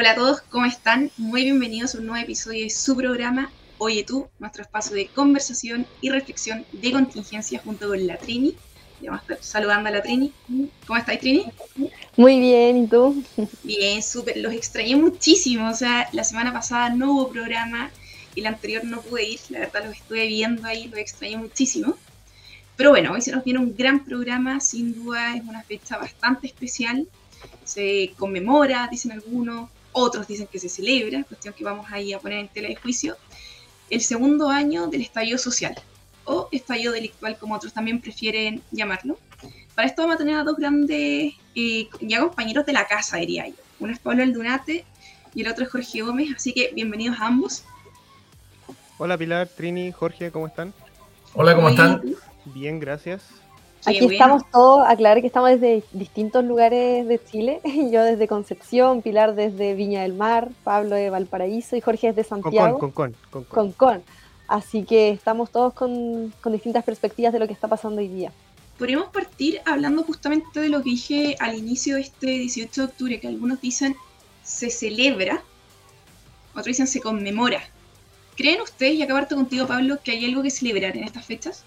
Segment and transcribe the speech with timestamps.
[0.00, 1.10] Hola a todos, ¿cómo están?
[1.16, 5.88] Muy bienvenidos a un nuevo episodio de su programa Oye tú, nuestro espacio de conversación
[6.00, 8.54] y reflexión de contingencia junto con la Trini.
[9.00, 10.32] Le vamos a estar saludando a la Trini.
[10.86, 11.46] ¿Cómo estáis, Trini?
[12.16, 13.24] Muy bien, ¿y tú?
[13.64, 14.36] Bien, súper.
[14.36, 15.68] Los extrañé muchísimo.
[15.68, 17.90] O sea, la semana pasada no hubo programa
[18.36, 19.40] y la anterior no pude ir.
[19.48, 21.96] La verdad, los estuve viendo ahí, los extrañé muchísimo.
[22.76, 24.60] Pero bueno, hoy se nos viene un gran programa.
[24.60, 27.08] Sin duda, es una fecha bastante especial.
[27.64, 29.70] Se conmemora, dicen algunos.
[29.92, 33.16] Otros dicen que se celebra, cuestión que vamos ahí a poner en tela de juicio
[33.90, 35.74] el segundo año del estallido social,
[36.24, 39.18] o estallido delictual como otros también prefieren llamarlo.
[39.74, 43.48] Para esto vamos a tener a dos grandes eh, ya compañeros de la casa, diría
[43.48, 43.54] yo.
[43.80, 44.84] Uno es Pablo Aldunate
[45.34, 47.64] y el otro es Jorge Gómez, así que bienvenidos a ambos.
[48.98, 50.74] Hola Pilar, Trini, Jorge, ¿cómo están?
[51.34, 52.02] Hola, ¿cómo están?
[52.46, 53.22] Bien, gracias.
[53.86, 57.60] Aquí estamos todos, aclarar que estamos desde distintos lugares de Chile.
[57.92, 62.78] Yo desde Concepción, Pilar desde Viña del Mar, Pablo de Valparaíso y Jorge desde Santiago.
[62.78, 64.02] Con con, con, con, con.
[64.48, 68.32] Así que estamos todos con, con distintas perspectivas de lo que está pasando hoy día.
[68.78, 73.20] Podríamos partir hablando justamente de lo que dije al inicio de este 18 de octubre,
[73.20, 73.96] que algunos dicen
[74.42, 75.42] se celebra,
[76.52, 77.60] otros dicen se conmemora.
[78.36, 81.64] ¿Creen ustedes, y acá contigo Pablo, que hay algo que celebrar en estas fechas?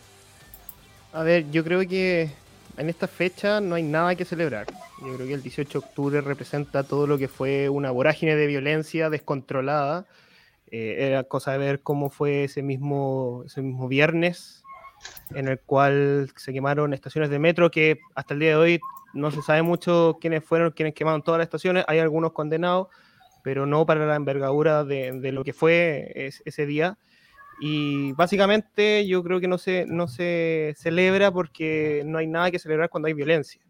[1.14, 2.30] A ver, yo creo que
[2.78, 4.68] en esta fecha no hay nada que celebrar.
[5.02, 8.48] Yo creo que el 18 de octubre representa todo lo que fue una vorágine de
[8.48, 10.06] violencia descontrolada.
[10.68, 14.64] Eh, era cosa de ver cómo fue ese mismo, ese mismo viernes
[15.32, 18.80] en el cual se quemaron estaciones de metro que hasta el día de hoy
[19.14, 21.84] no se sabe mucho quiénes fueron quienes quemaron todas las estaciones.
[21.90, 22.88] Hay algunos condenados,
[23.44, 26.98] pero no para la envergadura de, de lo que fue ese día.
[27.64, 32.58] Y básicamente yo creo que no se, no se celebra porque no hay nada que
[32.58, 33.62] celebrar cuando hay violencia.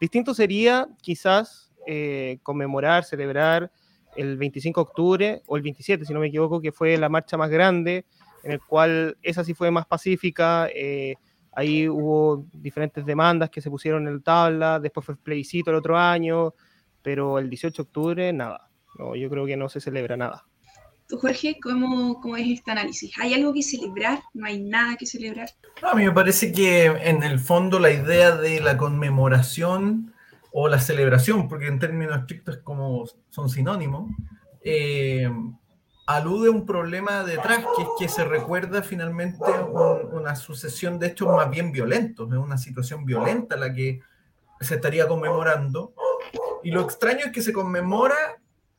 [0.00, 3.72] Distinto sería quizás eh, conmemorar, celebrar
[4.14, 7.36] el 25 de octubre o el 27, si no me equivoco, que fue la marcha
[7.36, 8.06] más grande,
[8.44, 10.68] en el cual esa sí fue más pacífica.
[10.72, 11.16] Eh,
[11.50, 15.98] ahí hubo diferentes demandas que se pusieron en tabla, después fue el plebiscito el otro
[15.98, 16.54] año,
[17.02, 18.70] pero el 18 de octubre nada.
[19.00, 20.46] No, yo creo que no se celebra nada.
[21.10, 23.12] Jorge, ¿cómo, ¿cómo, es este análisis?
[23.18, 24.22] ¿Hay algo que celebrar?
[24.32, 25.50] ¿No hay nada que celebrar?
[25.82, 30.14] a mí me parece que en el fondo la idea de la conmemoración
[30.52, 34.10] o la celebración, porque en términos estrictos como son sinónimos,
[34.62, 35.30] eh,
[36.06, 39.44] alude a un problema detrás, que es que se recuerda finalmente
[40.12, 44.00] una sucesión de hechos más bien violentos, es una situación violenta la que
[44.60, 45.94] se estaría conmemorando.
[46.62, 48.14] Y lo extraño es que se conmemora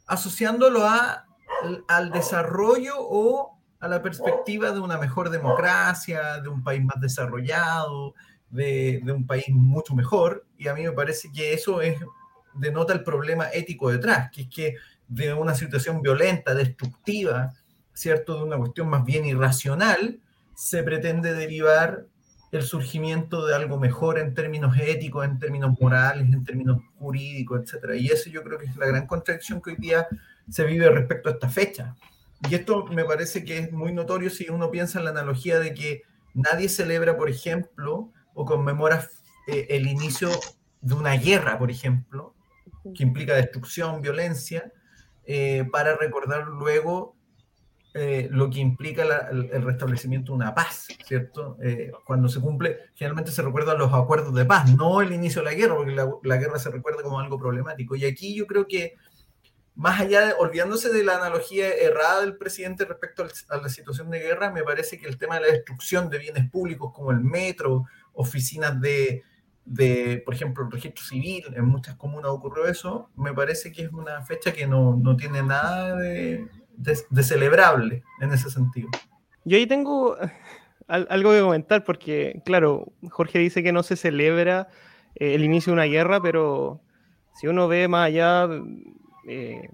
[0.06, 1.26] asociándolo a
[1.88, 8.14] al desarrollo o a la perspectiva de una mejor democracia, de un país más desarrollado,
[8.50, 10.46] de, un país mucho mejor.
[10.58, 11.98] Y a mí me parece que eso es,
[12.54, 14.76] denota el problema ético detrás, que es que
[15.10, 17.54] de una situación violenta, destructiva,
[17.94, 18.38] ¿cierto?
[18.38, 20.22] De una cuestión más bien irracional,
[20.56, 22.06] se pretende derivar
[22.52, 27.96] el surgimiento de algo mejor en términos éticos, en términos morales, en términos jurídicos, etc.
[28.00, 30.08] Y eso yo creo que es la gran contradicción que hoy día
[30.50, 31.96] se vive respecto a esta fecha.
[32.50, 35.74] Y esto me parece que es muy notorio si uno piensa en la analogía de
[35.74, 39.08] que nadie celebra, por ejemplo, o conmemora
[39.48, 40.30] eh, el inicio
[40.82, 42.36] de una guerra, por ejemplo,
[42.96, 44.72] que implica destrucción, violencia,
[45.26, 47.16] eh, para recordar luego
[47.94, 51.58] eh, lo que implica el, restablecimiento de una paz, ¿cierto?
[52.06, 55.54] cuando se cumple, generalmente se recuerdan los acuerdos de paz, no el inicio de la
[55.54, 57.96] guerra, porque la, la guerra se recuerda como algo problemático.
[57.96, 58.96] Y aquí yo creo que
[59.76, 64.20] más allá, de, olvidándose de la analogía errada del presidente respecto a la situación de
[64.20, 67.86] guerra, me parece que el tema de la destrucción de bienes públicos como el metro,
[68.14, 69.24] oficinas de,
[69.66, 73.92] de por ejemplo, el registro civil, en muchas comunas ocurrió eso, me parece que es
[73.92, 76.48] una fecha que no, no tiene nada de,
[76.78, 78.90] de, celebrable en ese sentido.
[79.46, 80.18] Yo ahí tengo
[80.88, 84.68] algo que comentar porque, claro, Jorge dice que no se celebra
[85.16, 86.82] eh, el inicio de una guerra, pero
[87.34, 88.48] si uno ve más allá
[89.28, 89.70] eh,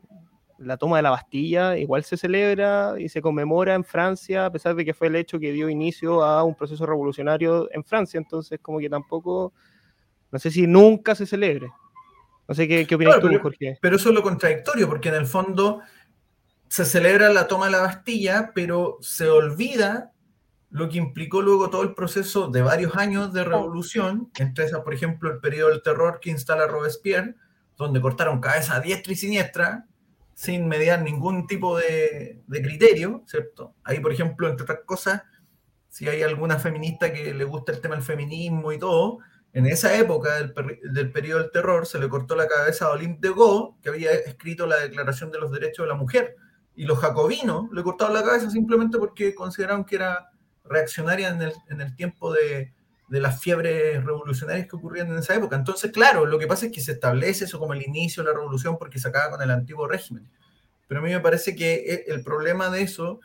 [0.58, 4.76] la toma de la Bastilla igual se celebra y se conmemora en Francia, a pesar
[4.76, 8.60] de que fue el hecho que dio inicio a un proceso revolucionario en Francia, entonces
[8.62, 9.54] como que tampoco,
[10.32, 11.72] no sé si nunca se celebre.
[12.48, 13.78] No sé qué, qué opinas tú, Jorge.
[13.80, 15.82] Pero eso es lo contradictorio, porque en el fondo
[16.68, 20.14] se celebra la toma de la Bastilla, pero se olvida
[20.72, 24.94] lo que implicó luego todo el proceso de varios años de revolución, entre esas, por
[24.94, 27.36] ejemplo, el periodo del terror que instala Robespierre,
[27.80, 29.86] donde cortaron cabeza a diestra y siniestra,
[30.34, 33.74] sin mediar ningún tipo de, criterio, ¿cierto?
[33.84, 35.24] Ahí, por ejemplo, entre otras cosas,
[35.88, 39.20] si hay alguna feminista que le gusta el tema del feminismo y todo,
[39.54, 40.54] en esa época del,
[40.94, 44.12] del, periodo del terror se le cortó la cabeza a Olympe de Gaulle, que había
[44.12, 46.36] escrito la Declaración de los Derechos de la Mujer.
[46.76, 50.30] Y los jacobinos le cortaron la cabeza simplemente porque consideraron que era
[50.66, 52.74] reaccionaria en el, en el tiempo de,
[53.10, 55.56] de, las fiebres revolucionarias que ocurrían en esa época.
[55.56, 58.36] Entonces, claro, lo que pasa es que se establece eso como el inicio de la
[58.36, 60.30] revolución porque se acaba con el antiguo régimen.
[60.88, 63.20] Pero a mí me parece que e, el problema de eso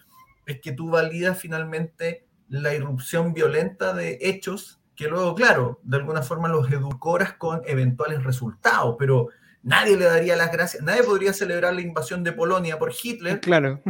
[0.46, 6.22] es que tú validas finalmente la irrupción violenta de hechos que luego, claro, de alguna
[6.22, 9.28] forma los educoras con eventuales resultados, pero
[9.62, 13.80] nadie le daría las gracias, nadie podría celebrar la invasión de Polonia por Hitler, claro.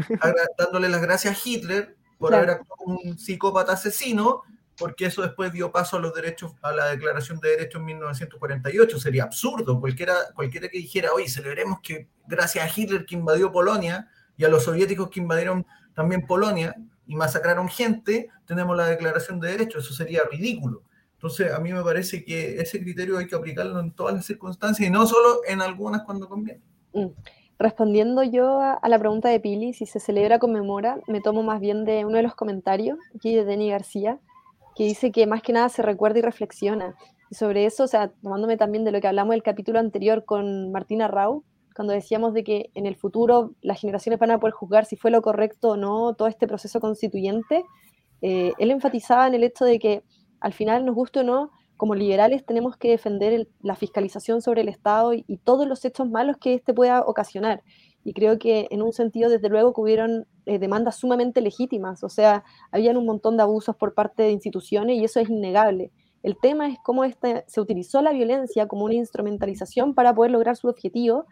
[0.58, 4.42] dándole las gracias a Hitler por haber actuado como un psicópata asesino,
[4.76, 8.98] porque eso después dio paso a los derechos, a la Declaración de Derechos en 1948.
[8.98, 14.08] Sería absurdo cualquiera, cualquiera que dijera, oye, celebremos que gracias a Hitler que invadió Polonia
[14.36, 16.74] y a los soviéticos que invadieron también Polonia
[17.06, 19.84] y masacraron gente, tenemos la Declaración de Derechos.
[19.84, 20.82] Eso sería ridículo.
[21.14, 24.86] Entonces, a mí me parece que ese criterio hay que aplicarlo en todas las circunstancias
[24.86, 26.60] y no solo en algunas cuando conviene.
[26.92, 27.08] Mm.
[27.58, 31.84] Respondiendo yo a, la pregunta de Pili, si se celebra conmemora, me tomo más bien
[31.84, 34.18] de uno de los comentarios, aquí de Denny García,
[34.76, 36.94] que dice que más que nada se recuerda y reflexiona.
[37.30, 40.72] Y sobre eso, o sea, tomándome también de lo que hablamos del capítulo anterior con
[40.72, 41.44] Martina Rau,
[41.74, 45.10] cuando decíamos de que en el futuro las generaciones van a poder juzgar si fue
[45.10, 47.64] lo correcto o no todo este proceso constituyente,
[48.22, 50.02] eh, él enfatizaba en el hecho de que
[50.44, 54.68] al final, nos guste o no, como liberales tenemos que defender la fiscalización sobre el
[54.68, 57.62] Estado y, todos los hechos malos que éste pueda ocasionar.
[58.04, 62.08] Y creo que en un sentido, desde luego, que hubieron eh, demandas sumamente legítimas, o
[62.08, 65.90] sea, habían un montón de abusos por parte de instituciones y eso es innegable.
[66.22, 70.56] El tema es cómo esta, se utilizó la violencia como una instrumentalización para poder lograr
[70.56, 71.26] su objetivo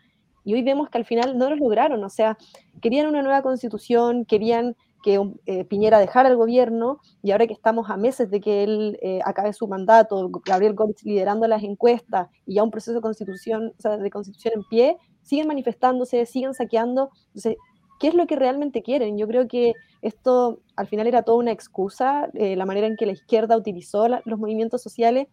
[0.45, 2.37] y hoy vemos que al final no lo lograron, o sea,
[2.81, 7.91] querían una nueva constitución, querían que eh, Piñera dejara el gobierno y ahora que estamos
[7.91, 12.55] a meses de que él eh, acabe su mandato, Gabriel Gómez liderando las encuestas y
[12.55, 17.11] ya un proceso de constitución, de constitución en pie, siguen manifestándose, siguen saqueando.
[17.29, 17.57] Entonces,
[17.99, 19.17] ¿qué es lo que realmente quieren?
[19.17, 23.07] Yo creo que esto al final era toda una excusa, eh, la manera en que
[23.07, 25.29] la izquierda utilizó los movimientos sociales,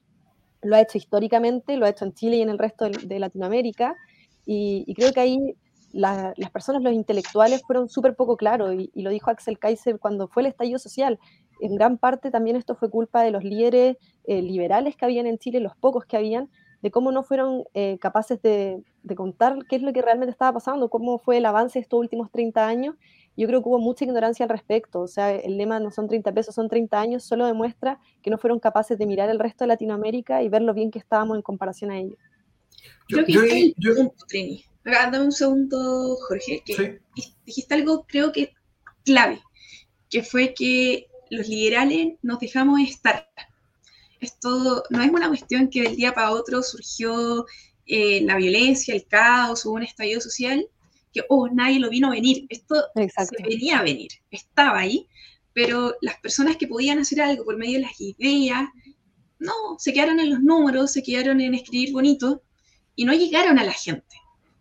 [0.62, 3.96] lo ha hecho históricamente, lo ha hecho en Chile y en el resto de, Latinoamérica,
[4.46, 5.56] y, creo que ahí
[5.92, 10.44] las personas, los intelectuales fueron súper poco claros y, lo dijo Axel Kaiser cuando fue
[10.44, 11.20] el estallido social.
[11.62, 15.40] En gran parte también esto fue culpa de los líderes eh, liberales que habían en
[15.40, 16.50] Chile, los pocos que habían,
[16.82, 18.84] de cómo no fueron eh, capaces de,
[19.16, 22.32] contar qué es lo que realmente estaba pasando, cómo fue el avance de estos últimos
[22.32, 22.96] 30 años.
[23.38, 25.02] Yo creo que hubo mucha ignorancia al respecto.
[25.02, 28.38] O sea, el lema no son 30 pesos, son 30 años, solo demuestra que no
[28.38, 31.42] fueron capaces de mirar el resto de Latinoamérica y ver lo bien que estábamos en
[31.42, 32.18] comparación a ellos.
[33.08, 33.42] Yo, yo,
[33.78, 33.94] yo,
[34.84, 37.02] dame un segundo, Jorge, que
[37.46, 38.54] dijiste algo creo que
[39.04, 39.42] clave,
[40.10, 43.28] que fue que los liberales nos dejamos estar.
[44.20, 47.46] Esto no es una cuestión que del día para otro surgió
[47.92, 50.64] eh, la violencia, el caos, hubo un estallido social,
[51.12, 52.46] que, oh, nadie lo vino a venir.
[52.50, 55.08] Esto se venía a venir, estaba ahí,
[55.54, 58.70] pero las personas que podían hacer algo por medio de las ideas,
[59.40, 62.44] no, se quedaron en los números, se quedaron en escribir bonito
[62.96, 64.16] y no llegaron a la gente.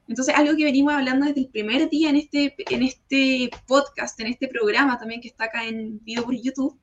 [0.09, 4.29] Entonces, algo que venimos hablando desde el primer día en este, en este podcast, en
[4.29, 6.81] este programa también que está acá en video por YouTube,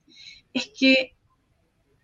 [0.53, 1.14] es que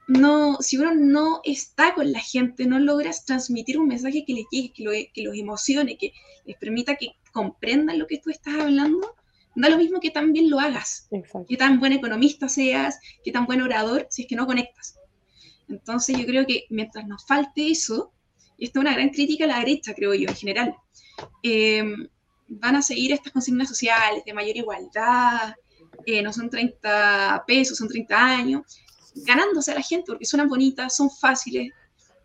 [0.07, 4.45] no, si uno no está con la gente, no logras transmitir un mensaje que les
[4.51, 6.13] llegue, que, que los emocione, que
[6.45, 9.15] les permita que comprendan lo que tú estás hablando,
[9.55, 11.07] da lo mismo que tan bien lo hagas,
[11.47, 14.95] que tan buen economista seas, que tan buen orador, si es que no conectas.
[15.69, 18.11] Entonces yo creo que mientras nos falte eso,
[18.57, 20.75] y esta es una gran crítica a la derecha, creo yo, en general,
[21.43, 22.07] Em,
[22.47, 25.55] van a seguir estas consignas sociales de mayor igualdad,
[26.05, 28.61] eh, no son 30 pesos, son 30 años,
[29.15, 31.71] ganándose a la gente porque suenan bonitas, son fáciles.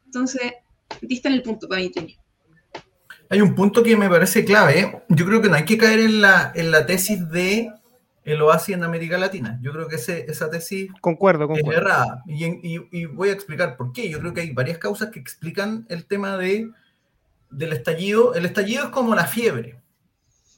[0.04, 0.52] Entonces,
[1.00, 1.92] diste en el punto para mí,
[3.28, 5.02] Hay un punto que me parece clave.
[5.08, 7.70] Yo creo que no hay que caer en la, en la tesis de
[8.24, 9.58] el oasis en América Latina.
[9.62, 11.70] Yo creo que esa tesis concuerdo, concuerdo.
[11.70, 12.22] es errada.
[12.26, 12.44] Y,
[12.90, 14.10] y, voy a explicar por qué.
[14.10, 16.68] Yo creo que hay varias causas que explican el tema de
[17.50, 19.80] del estallido, el estallido es como la fiebre,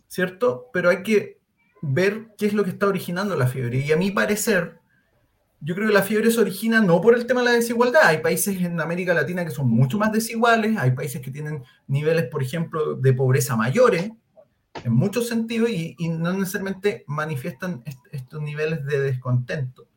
[0.09, 0.71] ¿cierto?
[0.73, 1.39] Pero hay que
[1.83, 3.79] ver qué es lo que está originando la fiebre.
[3.79, 4.78] Y a mi parecer,
[5.61, 8.03] yo creo que la fiebre se origina no por el tema de la desigualdad.
[8.05, 12.27] Hay países en América Latina que son mucho más desiguales, hay países que tienen niveles,
[12.27, 14.11] por ejemplo, de pobreza mayores,
[14.85, 19.89] en muchos sentidos, y, no necesariamente manifiestan estos niveles de descontento.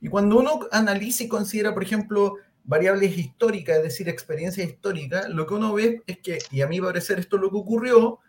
[0.00, 5.46] Y cuando uno analiza y considera, por ejemplo, variables históricas, es decir, experiencia histórica, lo
[5.46, 8.20] que uno ve es que, y a mí parecer esto es lo que ocurrió,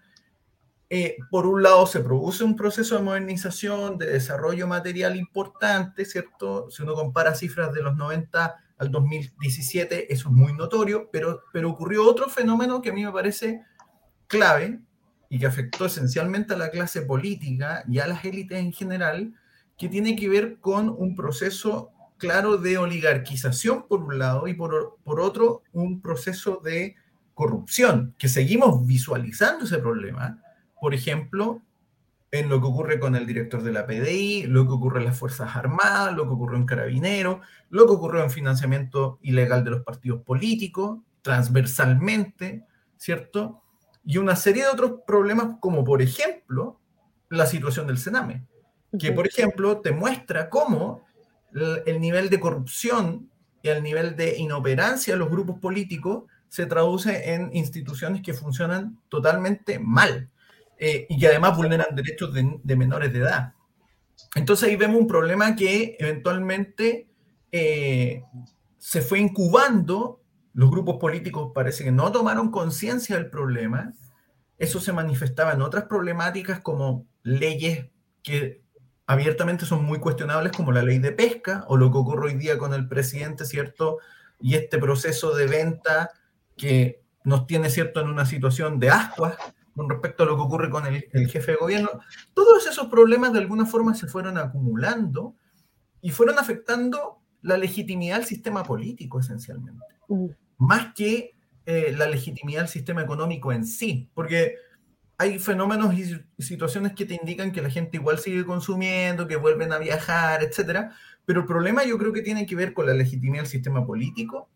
[0.89, 6.70] eh, por un lado se produce un proceso de modernización, de desarrollo material importante, ¿cierto?
[6.70, 11.72] Si uno compara cifras de los 90 al 2017, eso es muy notorio, pero, pero
[11.72, 13.63] ocurrió otro fenómeno que a mí me parece
[14.27, 14.79] clave
[15.29, 19.34] y que afectó esencialmente a la clase política y a las élites en general,
[19.77, 24.98] que tiene que ver con un proceso claro de oligarquización por un lado y por,
[25.03, 26.96] por otro un proceso de
[27.34, 30.41] corrupción, que seguimos visualizando ese problema,
[30.79, 31.62] por ejemplo,
[32.31, 35.17] en lo que ocurre con el director de la PDI, lo que ocurre en las
[35.17, 39.84] Fuerzas Armadas, lo que ocurrió en Carabineros, lo que ocurrió en financiamiento ilegal de los
[39.84, 42.65] partidos políticos, transversalmente,
[42.98, 43.62] ¿cierto?
[44.03, 46.79] Y una serie de otros problemas, como por ejemplo
[47.29, 48.46] la situación del Sename,
[49.00, 51.05] que por ejemplo te muestra cómo
[51.53, 53.29] el nivel de corrupción
[53.62, 59.00] y el nivel de inoperancia de los grupos políticos se traduce en instituciones que funcionan
[59.10, 60.29] totalmente mal
[60.79, 63.53] eh, y que además vulneran derechos de, menores de edad.
[64.36, 67.07] Entonces ahí vemos un problema que eventualmente
[67.51, 68.24] eh,
[68.77, 70.22] se fue incubando,
[70.53, 73.93] los grupos políticos parece que no tomaron conciencia del problema,
[74.57, 77.88] eso se manifestaba en otras problemáticas como leyes
[78.24, 78.62] que
[79.05, 82.57] abiertamente son muy cuestionables como la ley de pesca o lo que ocurre hoy día
[82.57, 84.00] con el presidente, ¿cierto?
[84.39, 86.12] Y este proceso de venta
[86.55, 89.38] que nos tiene, ¿cierto?, en una situación de ascuas
[89.77, 91.89] con respecto a lo que ocurre con el, jefe de gobierno.
[92.34, 95.36] Todos esos problemas de alguna forma se fueron acumulando
[96.01, 100.25] y fueron afectando la legitimidad del sistema político esencialmente, mm.
[100.57, 101.36] más que
[101.67, 104.55] eh, la legitimidad del sistema económico en sí, porque
[105.19, 109.72] hay fenómenos y situaciones que te indican que la gente igual sigue consumiendo, que vuelven
[109.74, 110.91] a viajar, etcétera.
[111.25, 114.50] Pero el problema yo creo que tiene que ver con la legitimidad del sistema político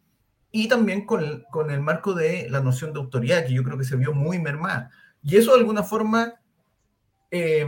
[0.52, 3.78] y también con el, con el marco de la noción de autoridad, que yo creo
[3.78, 4.92] que se vio muy mermada.
[5.24, 6.34] Y eso de alguna forma
[7.30, 7.68] eh,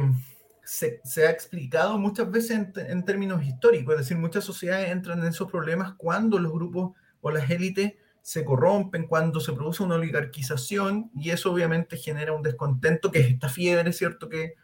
[0.64, 5.28] se, ha explicado muchas veces en, en, términos históricos, es decir, muchas sociedades entran en
[5.28, 6.92] esos problemas cuando los grupos
[7.22, 12.42] o las élites se corrompen, cuando se produce una oligarquización y eso obviamente genera un
[12.42, 14.30] descontento, que es esta fiebre, ¿cierto?
[14.30, 14.56] Que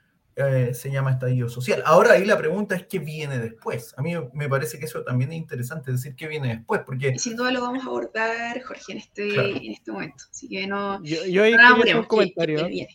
[0.48, 1.82] eh, se llama estallido social.
[1.86, 3.94] Ahora ahí la pregunta es qué viene después.
[3.98, 7.12] A mí me parece que eso también es interesante, decir qué viene después, porque...
[7.16, 9.28] Y sin duda lo vamos a abordar, Jorge, en este,
[9.66, 10.24] en este momento.
[10.32, 11.04] Así que no...
[11.04, 12.60] Yo, yo ahí quería hacer un comentario.
[12.60, 12.86] yo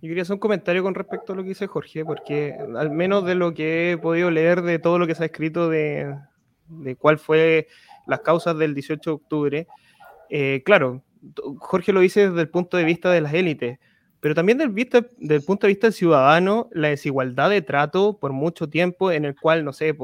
[0.00, 3.34] quería hacer un comentario con respecto a lo que dice Jorge, porque al menos de
[3.34, 6.14] lo que he podido leer de todo lo que se ha escrito de,
[6.68, 7.68] de cuál fue
[8.06, 9.66] las causas del 18 de octubre.
[10.30, 11.02] Eh, claro,
[11.58, 13.78] Jorge lo dice desde el punto de vista de las élites,
[14.24, 18.32] pero también del, vista, del punto de vista del ciudadano, la desigualdad de trato por
[18.32, 19.94] mucho tiempo en el cual, no sé,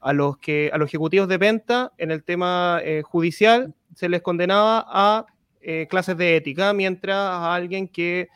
[0.00, 4.22] a, los que, a los ejecutivos de venta en el tema eh, judicial se les
[4.22, 5.24] condenaba a
[5.60, 8.26] eh, clases de ética, mientras a alguien que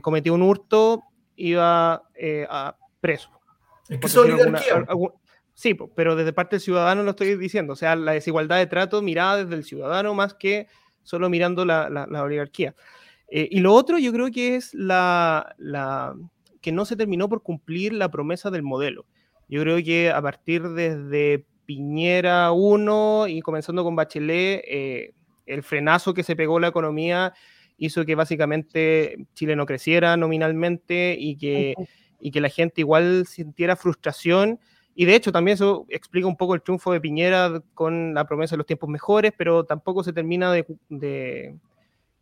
[0.00, 1.02] cometió un hurto
[1.36, 2.02] iba
[2.48, 3.28] a preso.
[3.90, 4.62] Es que solidaridad.
[5.52, 9.02] Sí, pero desde parte del ciudadano lo estoy diciendo, o sea, la desigualdad de trato
[9.02, 10.68] mirada desde el ciudadano más que
[11.02, 12.74] solo mirando la, oligarquía.
[13.28, 15.54] Eh, y lo otro yo creo que es la,
[16.60, 19.06] que no se terminó por cumplir la promesa del modelo.
[19.48, 25.12] Yo creo que a partir desde Piñera 1 y comenzando con Bachelet, eh,
[25.46, 27.34] el frenazo que se pegó la economía
[27.76, 31.74] hizo que básicamente Chile no creciera nominalmente y que,
[32.20, 34.60] y que la gente igual sintiera frustración
[34.94, 38.52] y de hecho también eso explica un poco el triunfo de Piñera con la promesa
[38.52, 41.56] de los tiempos mejores, pero tampoco se termina de, de,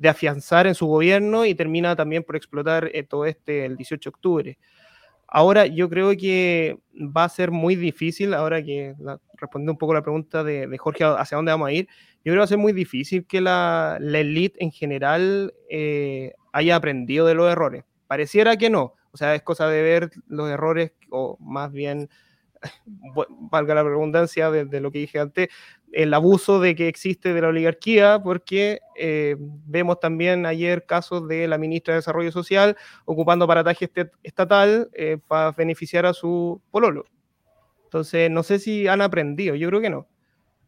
[0.08, 4.14] afianzar en su gobierno y termina también por explotar eh, todo este el 18 de
[4.14, 4.58] octubre.
[5.26, 8.94] Ahora yo creo que va a ser muy difícil, ahora que
[9.38, 11.88] respondiendo un poco la pregunta de, de, Jorge hacia dónde vamos a ir,
[12.24, 16.34] yo creo que va a ser muy difícil que la, la élite en general eh,
[16.52, 17.84] haya aprendido de los errores.
[18.06, 22.08] Pareciera que no, o sea, es cosa de ver los errores o más bien
[23.50, 25.48] valga la redundancia de, lo que dije antes,
[25.92, 31.46] el abuso de que existe de la oligarquía, porque eh, vemos también ayer casos de
[31.46, 37.04] la ministra de Desarrollo Social ocupando parataje este, estatal eh, para beneficiar a su pololo.
[37.84, 40.08] Entonces, no sé si han aprendido, yo creo que no.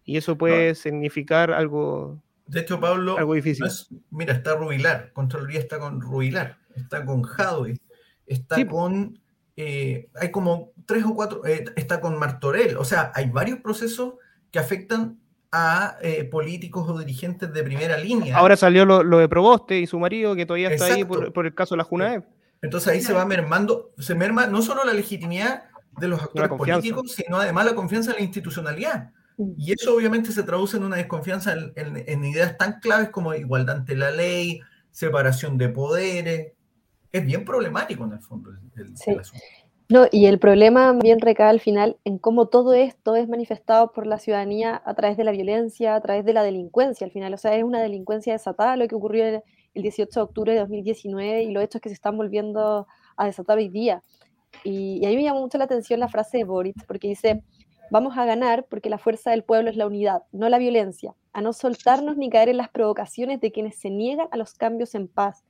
[0.04, 2.23] Y eso puede significar algo.
[2.47, 3.66] De hecho, Pablo, algo difícil.
[4.11, 7.78] mira, está Rubilar, Contraloría está con Rubilar, está con Jadwe,
[8.26, 9.19] está con
[9.57, 14.14] eh, hay como tres o cuatro, está con Martorell, o sea, hay varios procesos
[14.54, 15.18] que afectan
[15.50, 18.37] a eh, políticos o dirigentes de primera línea.
[18.37, 21.75] Ahora salió lo, de Proboste y su marido, que todavía está ahí por, el caso
[21.75, 22.23] de la Junaev.
[22.62, 25.64] Entonces ahí se va mermando, se merma no solo la legitimidad
[25.99, 29.11] de los actores políticos, sino además la confianza en la institucionalidad.
[29.58, 33.78] Y eso obviamente se traduce en una desconfianza en, en ideas tan claves como igualdad
[33.78, 34.61] ante la ley,
[34.92, 36.52] separación de poderes,
[37.11, 39.16] es bien problemático en el fondo el, sí.
[39.91, 44.07] No, y el problema bien recae al final en cómo todo esto es manifestado por
[44.07, 47.35] la ciudadanía a través de la violencia, a través de la delincuencia al final.
[47.35, 49.43] O sea, es una delincuencia desatada lo que ocurrió el,
[49.75, 52.87] 18 de octubre de 2019 y los hechos que se están volviendo
[53.17, 54.03] a desatar hoy día.
[54.62, 57.43] Y, y a mí me llamó mucho la atención la frase de Boris, porque dice,
[57.91, 61.43] vamos a ganar porque la fuerza del pueblo es la unidad, no la violencia, a
[61.43, 65.09] no soltarnos ni caer en las provocaciones de quienes se niegan a los cambios en
[65.09, 65.45] paz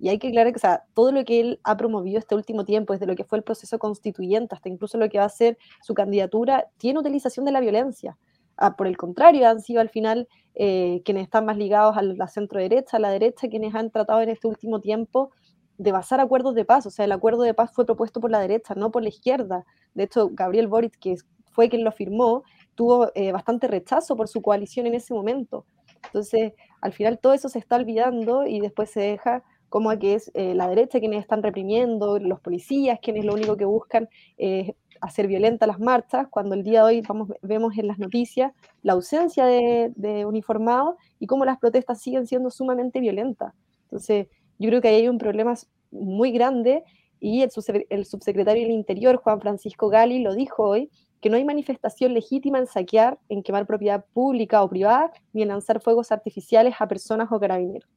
[0.00, 2.64] y hay que aclarar que o sea, todo lo que él ha promovido este último
[2.64, 5.58] tiempo, desde lo que fue el proceso constituyente hasta incluso lo que va a ser
[5.82, 8.16] su candidatura, tiene utilización de la violencia.
[8.56, 12.28] Ah, por el contrario, han sido al final eh, quienes están más ligados a la
[12.28, 15.32] centro derecha, a la derecha, quienes han tratado en este último tiempo
[15.76, 16.86] de basar acuerdos de paz.
[16.86, 19.64] O sea, el acuerdo de paz fue propuesto por la derecha, no por la izquierda.
[19.94, 21.16] De hecho, Gabriel Boric, que
[21.50, 22.42] fue quien lo firmó,
[22.74, 25.66] tuvo eh, bastante rechazo por su coalición en ese momento.
[26.04, 30.30] Entonces, al final todo eso se está olvidando y después se deja como que es
[30.34, 35.28] eh, la derecha quienes están reprimiendo, los policías quienes lo único que buscan es hacer
[35.28, 39.46] violentas las marchas, cuando el día de hoy vamos, vemos en las noticias la ausencia
[39.46, 43.54] de, uniformados y cómo las protestas siguen siendo sumamente violentas.
[43.84, 44.26] Entonces,
[44.58, 45.54] yo creo que ahí hay un problema
[45.90, 46.82] muy grande
[47.20, 47.50] y el,
[47.88, 52.58] el subsecretario del Interior, Juan Francisco Gali, lo dijo hoy, que no hay manifestación legítima
[52.58, 57.28] en saquear, en quemar propiedad pública o privada, ni en lanzar fuegos artificiales a personas
[57.30, 57.88] o carabineros.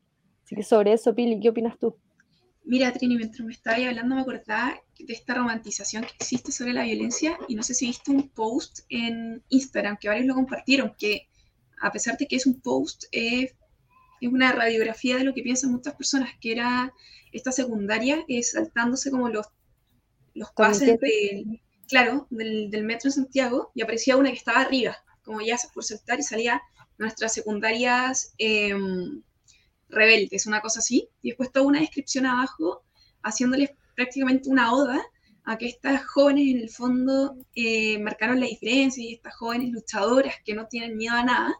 [0.61, 1.95] Sobre eso, Pili, ¿qué opinas tú?
[2.65, 6.83] Mira, Trini, mientras me estaba hablando me acordaba de esta romantización que existe sobre la
[6.83, 11.27] violencia y no sé si viste un post en Instagram que varios lo compartieron, que
[11.81, 13.53] a pesar de que es un post, es
[14.21, 16.93] una radiografía de lo que piensan muchas personas, que era
[17.33, 19.47] esta secundaria eh, saltándose como los,
[20.33, 24.95] los pases del, claro, del, del, metro en Santiago y aparecía una que estaba arriba,
[25.23, 26.61] como ya por saltar y salía
[26.97, 28.33] nuestras secundarias...
[28.37, 29.21] Em,
[29.93, 32.83] rebeldes, una cosa así, y después toda una descripción abajo
[33.23, 35.01] haciéndoles prácticamente una oda
[35.45, 40.35] a que estas jóvenes en el fondo eh, marcaron la diferencia y estas jóvenes luchadoras
[40.45, 41.55] que no tienen miedo a nada.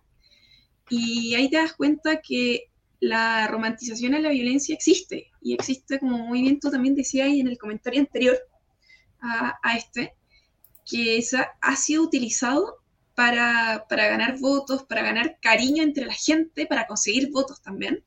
[0.89, 2.69] Y ahí te das cuenta que
[3.00, 5.32] la romantización a la violencia existe.
[5.41, 8.38] Y existe, como muy bien tú también decías en el comentario anterior
[9.19, 10.13] a, a este,
[10.86, 12.78] que esa ha sido utilizado
[13.15, 18.04] para, para, ganar votos, para ganar cariño entre la gente, para conseguir votos también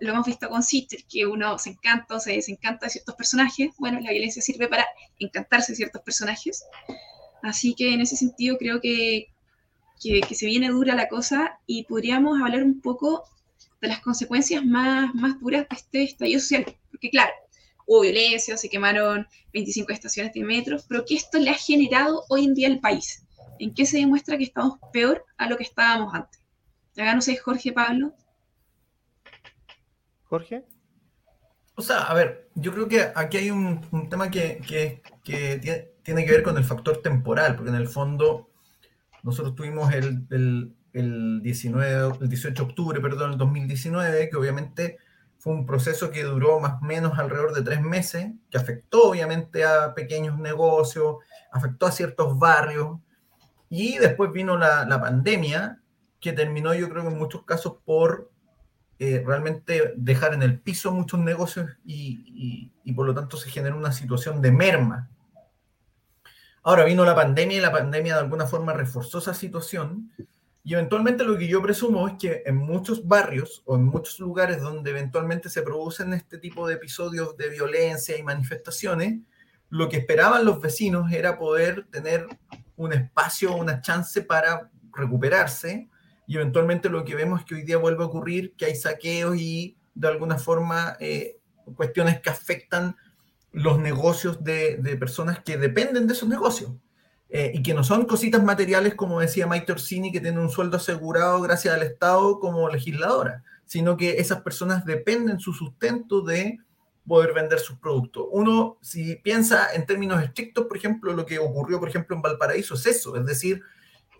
[0.00, 3.70] lo hemos visto con Sister, que uno se encanta o se desencanta de ciertos personajes.
[3.78, 4.86] Bueno, la violencia sirve para
[5.18, 6.64] encantarse de ciertos personajes.
[7.42, 9.28] Así que en ese sentido creo que,
[10.00, 13.24] que, se viene dura la cosa y podríamos hablar un poco
[13.80, 16.64] de las consecuencias más, más duras de este estallido social.
[16.90, 17.32] Porque claro,
[17.86, 22.44] hubo violencia, se quemaron 25 estaciones de metro, pero ¿qué esto le ha generado hoy
[22.44, 23.24] en día al país?
[23.58, 26.40] ¿En qué se demuestra que estamos peor a lo que estábamos antes?
[26.94, 28.14] Ya no sé, Jorge, Pablo,
[30.32, 30.64] Jorge.
[31.74, 34.62] O sea, a ver, yo creo que aquí hay un, tema que,
[36.02, 38.48] tiene que ver con el factor temporal, porque en el fondo
[39.22, 40.26] nosotros tuvimos el,
[40.94, 44.96] el, 19, el 18 de octubre, perdón, el 2019, que obviamente
[45.36, 49.66] fue un proceso que duró más o menos alrededor de tres meses, que afectó obviamente
[49.66, 51.16] a pequeños negocios,
[51.52, 53.00] afectó a ciertos barrios,
[53.68, 55.82] y después vino la, la pandemia,
[56.20, 58.32] que terminó yo creo que en muchos casos por
[59.04, 63.90] eh, realmente dejar en el piso muchos negocios y, por lo tanto se genera una
[63.90, 65.10] situación de merma.
[66.62, 70.12] Ahora vino la pandemia y la pandemia de alguna forma reforzó esa situación
[70.62, 74.62] y eventualmente lo que yo presumo es que en muchos barrios o en muchos lugares
[74.62, 79.18] donde eventualmente se producen este tipo de episodios de violencia y manifestaciones,
[79.68, 82.28] lo que esperaban los vecinos era poder tener
[82.76, 85.88] un espacio, una chance para recuperarse
[86.32, 89.36] y eventualmente lo que vemos es que hoy día vuelve a ocurrir, que hay saqueos
[89.36, 91.36] y de alguna forma eh,
[91.76, 92.96] cuestiones que afectan
[93.52, 96.72] los negocios de, personas que dependen de esos negocios.
[97.28, 100.78] Eh, y que no son cositas materiales, como decía Mike Orsini, que tiene un sueldo
[100.78, 106.60] asegurado gracias al Estado como legisladora, sino que esas personas dependen su sustento de
[107.06, 108.24] poder vender sus productos.
[108.30, 112.72] Uno, si piensa en términos estrictos, por ejemplo, lo que ocurrió, por ejemplo, en Valparaíso
[112.72, 113.62] es eso, es decir,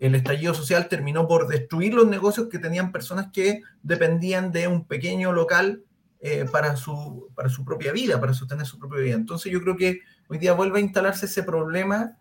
[0.03, 4.83] el estallido social terminó por destruir los negocios que tenían personas que dependían de un
[4.85, 5.81] pequeño local
[6.19, 9.15] eh, para, su, para su propia vida, para sostener su propia vida.
[9.15, 12.17] Entonces yo creo que hoy día vuelve a instalarse ese problema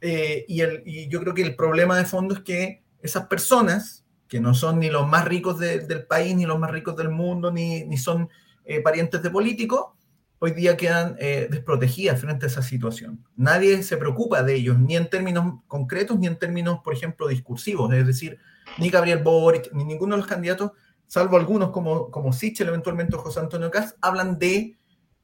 [0.00, 4.04] eh, y, el, y, yo creo que el problema de fondo es que esas personas,
[4.28, 7.50] que no son ni los más ricos del país, ni los más ricos del mundo,
[7.50, 8.28] ni, ni son
[8.64, 9.86] eh, parientes de políticos,
[10.38, 13.24] hoy día quedan eh, desprotegidas frente a esa situación.
[13.36, 17.92] Nadie se preocupa de ellos, ni en términos concretos, ni en términos, por ejemplo, discursivos.
[17.94, 18.38] Es decir,
[18.78, 20.72] ni Gabriel Boric, ni ninguno de los candidatos,
[21.06, 24.76] salvo algunos como, como Sichel, eventualmente José Antonio Caz, hablan de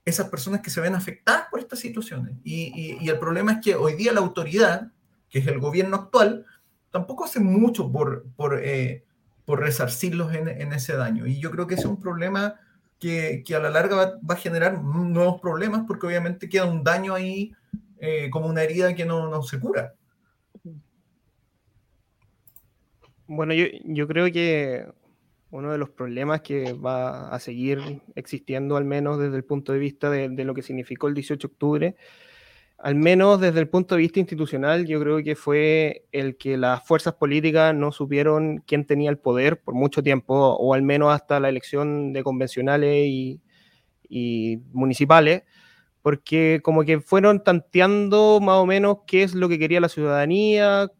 [0.04, 2.34] esas personas que se ven afectadas por estas situaciones.
[2.42, 4.90] Y, el problema es que hoy día la autoridad,
[5.28, 6.46] que es el gobierno actual,
[6.90, 9.04] tampoco hace mucho por, por, eh,
[9.44, 11.26] por resarcirlos en, en, ese daño.
[11.26, 12.56] Y yo creo que ese es un problema
[13.02, 17.14] que, a la larga va, va, a generar nuevos problemas porque obviamente queda un daño
[17.14, 17.52] ahí
[17.98, 19.94] eh, como una herida que no, no, se cura.
[23.26, 24.86] Bueno, yo, yo creo que
[25.50, 29.78] uno de los problemas que va a seguir existiendo, al menos desde el punto de
[29.78, 31.96] vista de, lo que significó el 18 de octubre,
[32.82, 36.84] al menos desde el punto de vista institucional, yo creo que fue el que las
[36.84, 41.38] fuerzas políticas no supieron quién tenía el poder por mucho tiempo, o al menos hasta
[41.38, 43.40] la elección de convencionales y,
[44.72, 45.44] municipales,
[46.02, 50.90] porque como que fueron tanteando más o menos qué es lo que quería la ciudadanía,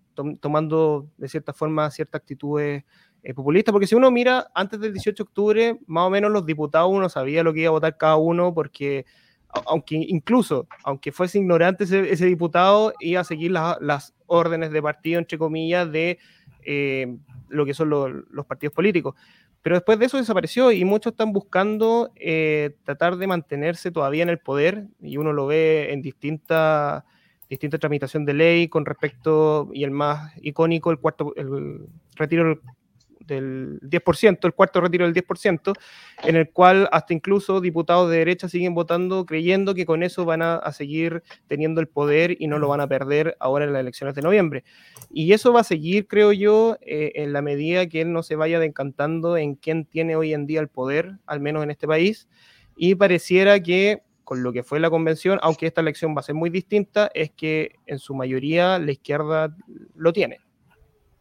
[0.41, 2.85] tomando de cierta forma ciertas actitudes
[3.25, 6.47] eh, populista, porque si uno mira antes del 18 de octubre, más o menos los
[6.47, 9.05] diputados uno sabía lo que iba a votar cada uno, porque
[9.53, 15.39] aunque incluso, aunque fuese ignorante ese, diputado, iba a seguir las órdenes de partido, entre
[15.39, 16.19] comillas, de
[16.65, 17.17] eh,
[17.49, 19.15] lo que son los partidos políticos.
[19.63, 24.29] Pero después de eso desapareció y muchos están buscando eh, tratar de mantenerse todavía en
[24.29, 27.05] el poder y uno lo ve en distintas
[27.53, 31.87] distinta tramitación de ley con respecto, y el más icónico, el cuarto, el
[32.17, 32.59] retiro
[33.27, 35.73] del 10%, el cuarto retiro del 10%,
[36.25, 40.43] en el cual hasta incluso diputados de derecha siguen votando creyendo que con eso van
[40.43, 44.15] a, seguir teniendo el poder y no lo van a perder ahora en las elecciones
[44.15, 44.65] de noviembre.
[45.11, 48.37] Y eso va a seguir, creo yo, eh, en la medida que él no se
[48.37, 52.29] vaya decantando en quién tiene hoy en día el poder, al menos en este país,
[52.77, 56.35] y pareciera que con lo que fue la convención, aunque esta elección va a ser
[56.35, 59.55] muy distinta, es que en su mayoría la izquierda
[59.95, 60.39] lo tiene.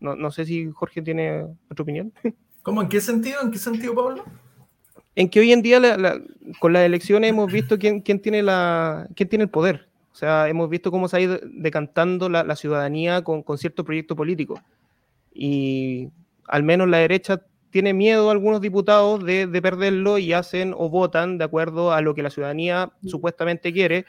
[0.02, 2.12] No, no sé si Jorge tiene otra opinión.
[2.64, 2.82] ¿Cómo?
[2.82, 3.42] ¿En qué sentido?
[3.42, 4.26] ¿En qué sentido, Pablo?
[5.16, 5.80] En que hoy en día
[6.60, 9.88] con las elecciones hemos visto quién, quién, tiene la, quién tiene el poder.
[10.12, 13.86] O sea, hemos visto cómo se ha ido decantando la, la ciudadanía con, con cierto
[13.86, 14.62] proyecto político.
[15.34, 16.10] Y
[16.48, 20.90] al menos la derecha tiene miedo a algunos diputados de, de, perderlo y hacen o
[20.90, 24.06] votan de acuerdo a lo que la ciudadanía supuestamente quiere,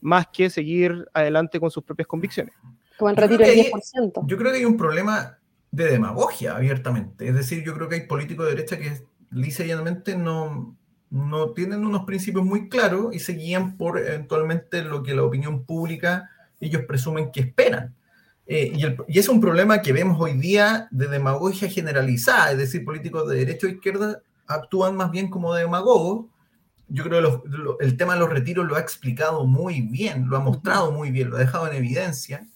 [0.00, 2.54] más que seguir adelante con sus propias convicciones.
[3.02, 4.26] Como retiro del 10%.
[4.26, 5.38] Yo creo que hay un problema
[5.72, 7.26] de demagogia abiertamente.
[7.26, 10.76] Es decir, yo creo que hay políticos de derecha que lisa y llanamente no,
[11.10, 15.64] no tienen unos principios muy claros y se guían por eventualmente lo que la opinión
[15.64, 17.92] pública ellos presumen que esperan.
[18.46, 22.84] Eh, y, y, es un problema que vemos hoy día de demagogia generalizada, es decir,
[22.84, 26.26] políticos de derecha o izquierda actúan más bien como demagogos.
[26.86, 30.40] Yo creo que el tema de los retiros lo ha explicado muy bien, lo ha
[30.40, 32.46] mostrado muy bien, lo ha dejado en evidencia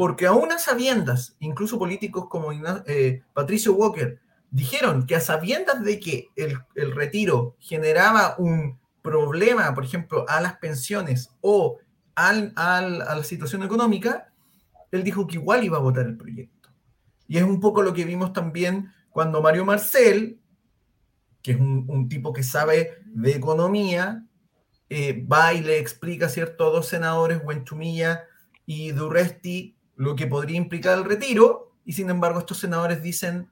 [0.00, 2.52] porque aún a sabiendas, incluso políticos como
[2.86, 4.18] eh, Patricio Walker,
[4.50, 6.56] dijeron que a sabiendas de que el,
[6.94, 11.80] retiro generaba un problema, por ejemplo, a las pensiones o
[12.14, 14.32] al, a la situación económica,
[14.90, 16.70] él dijo que igual iba a votar el proyecto.
[17.28, 20.40] Y es un poco lo que vimos también cuando Mario Marcel,
[21.42, 24.24] que es un, tipo que sabe de economía,
[24.88, 28.24] eh, va y le explica, ¿cierto?, a dos senadores, Huenchumilla
[28.64, 33.50] y Durresti, lo que podría implicar el retiro, y sin embargo estos senadores dicen,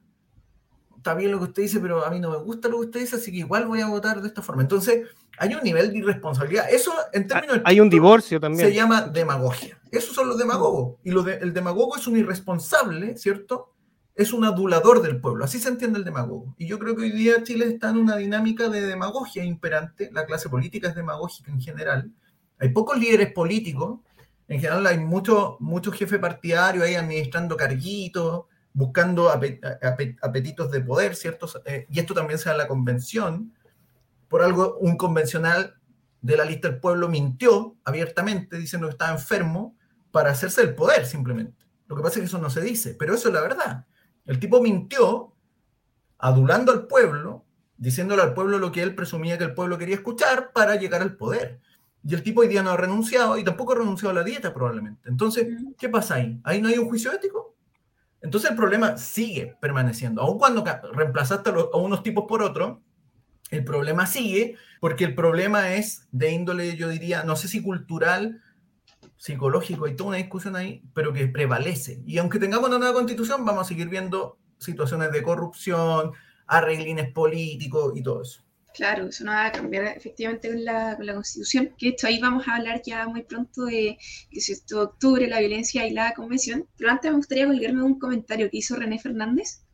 [0.97, 3.01] está bien lo que usted dice, pero a mí no me gusta lo que usted
[3.01, 4.63] dice, así que igual voy a votar de esta forma.
[4.63, 5.07] Entonces,
[5.39, 6.65] hay un nivel de irresponsabilidad.
[6.71, 7.61] Eso, en términos...
[7.67, 8.67] Hay un divorcio también.
[8.67, 9.79] Se llama demagogia.
[9.91, 10.97] Esos son los demagogos.
[11.05, 13.75] Y lo de, el demagogo es un irresponsable, ¿cierto?
[14.15, 15.45] Es un adulador del pueblo.
[15.45, 16.55] Así se entiende el demagogo.
[16.57, 20.09] Y yo creo que hoy día Chile está en una dinámica de demagogia imperante.
[20.15, 22.11] La clase política es demagógica en general.
[22.59, 24.01] Hay pocos líderes políticos
[24.49, 31.49] en general hay muchos mucho jefes partidarios ahí administrando carguitos, buscando apetitos de poder, ¿cierto?
[31.67, 33.53] Eh, y esto también se da en la convención.
[34.29, 35.75] Por algo, un convencional
[36.21, 39.77] de la lista del pueblo mintió abiertamente diciendo que estaba enfermo
[40.11, 41.67] para hacerse el poder simplemente.
[41.87, 43.87] Lo que pasa es que eso no se dice, pero eso es la verdad.
[44.25, 45.35] El tipo mintió
[46.19, 47.45] adulando al pueblo,
[47.77, 51.17] diciéndole al pueblo lo que él presumía que el pueblo quería escuchar para llegar al
[51.17, 51.61] poder.
[52.05, 54.55] Y el tipo hoy día no ha renunciado y tampoco ha renunciado a la dieta
[54.55, 55.09] probablemente.
[55.09, 55.47] Entonces,
[55.79, 56.41] ¿qué pasa ahí?
[56.45, 57.57] ¿Ahí no hay un juicio ético?
[58.21, 60.23] Entonces el problema sigue permaneciendo.
[60.23, 62.79] Aun cuando reemplazaste a, unos tipos por otros,
[63.51, 68.43] el problema sigue porque el problema es de índole, yo diría, no sé si cultural,
[69.17, 72.03] psicológico, hay toda una discusión ahí, pero que prevalece.
[72.07, 76.13] Y aunque tengamos una nueva constitución, vamos a seguir viendo situaciones de corrupción,
[76.47, 78.43] arreglines políticos y todo eso.
[78.79, 82.55] Claro, eso no va a cambiar efectivamente con la, Constitución, que esto ahí vamos a
[82.55, 83.99] hablar ya muy pronto de
[84.31, 88.49] 18 de octubre, la violencia y la convención, pero antes me gustaría colgarme un comentario
[88.49, 89.65] que hizo René Fernández,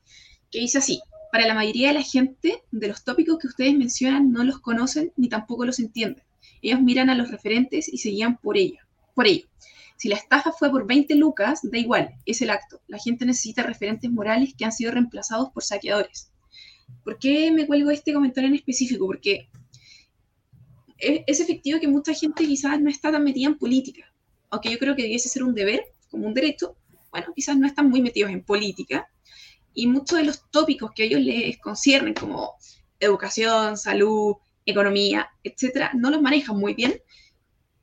[0.50, 4.32] que dice así, para la mayoría de la gente, de los tópicos que ustedes mencionan
[4.32, 6.24] no los conocen ni tampoco los entienden.
[6.62, 8.80] ellos miran a los referentes y se guían por ello.
[9.14, 9.46] Por ello.
[9.98, 12.80] Si la estafa fue por 20 lucas, da igual, es el acto.
[12.88, 16.30] La gente necesita referentes morales que han sido reemplazados por saqueadores.
[17.02, 19.06] ¿Por qué me cuelgo este comentario en específico?
[19.06, 19.48] Porque
[20.98, 24.12] es efectivo que mucha gente quizás no está tan metida en política,
[24.50, 26.76] aunque yo creo que debiese ser un deber, como un derecho,
[27.10, 29.08] bueno, quizás no están muy metidos en política,
[29.74, 32.54] y muchos de los tópicos que a ellos les conciernen, como
[33.00, 36.94] educación, salud, economía, etcétera, no los manejan muy bien,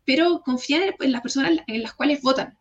[0.05, 2.57] pero confían en las personas en las cuales votan.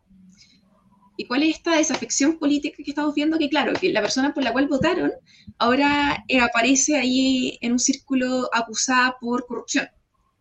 [1.21, 3.37] ¿Y cuál es esta desafección política que estamos viendo?
[3.37, 5.11] Que claro, que la persona por la cual votaron
[5.59, 9.87] ahora eh, aparece ahí en un círculo acusada por corrupción.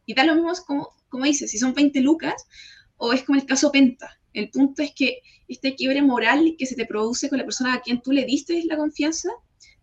[0.07, 2.47] Y da lo mismo como, como dice, si son 20 lucas
[2.97, 4.19] o es como el caso Penta.
[4.33, 7.83] El punto es que este quiebre moral que se te produce con la persona a
[7.83, 9.29] quien tú le diste la confianza,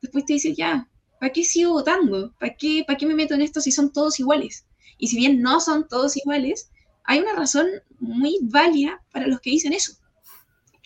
[0.02, 2.34] después te dice, ya, ¿para qué sigo votando?
[2.40, 4.66] ¿Para qué, ¿Para qué me meto en esto si son todos iguales?
[4.98, 6.72] Y si bien no son todos iguales,
[7.04, 7.68] hay una razón
[8.00, 9.94] muy válida para los que dicen eso.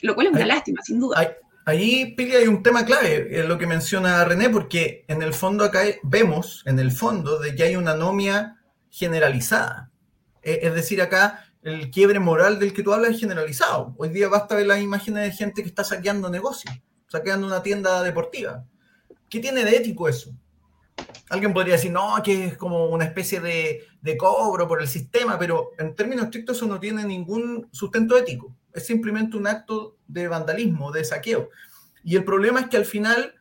[0.01, 1.35] Lo cual es una lástima, sin duda.
[1.65, 5.63] ahí, Pili, hay un tema clave, es lo que menciona René, porque en el fondo
[5.63, 8.57] acá vemos, en el fondo, de que hay una anomia
[8.89, 9.91] generalizada.
[10.41, 13.93] E, es decir, acá el quiebre moral del que tú hablas es generalizado.
[13.97, 16.73] Hoy día basta ver las imágenes de gente que está saqueando negocios,
[17.07, 18.65] saqueando una tienda deportiva.
[19.29, 20.31] ¿Qué tiene de ético eso?
[21.29, 25.39] Alguien podría decir, no, que es como una especie de, de cobro por el sistema,
[25.39, 28.53] pero en términos estrictos eso no tiene ningún sustento ético.
[28.73, 31.49] Es simplemente un acto de vandalismo, de saqueo.
[32.03, 33.36] Y el problema es que al final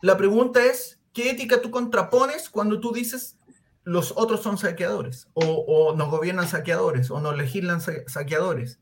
[0.00, 3.38] la pregunta es, ¿qué ética tú contrapones cuando tú dices
[3.84, 8.78] los otros son saqueadores, o, nos gobiernan saqueadores, o nos legislan saqueadores.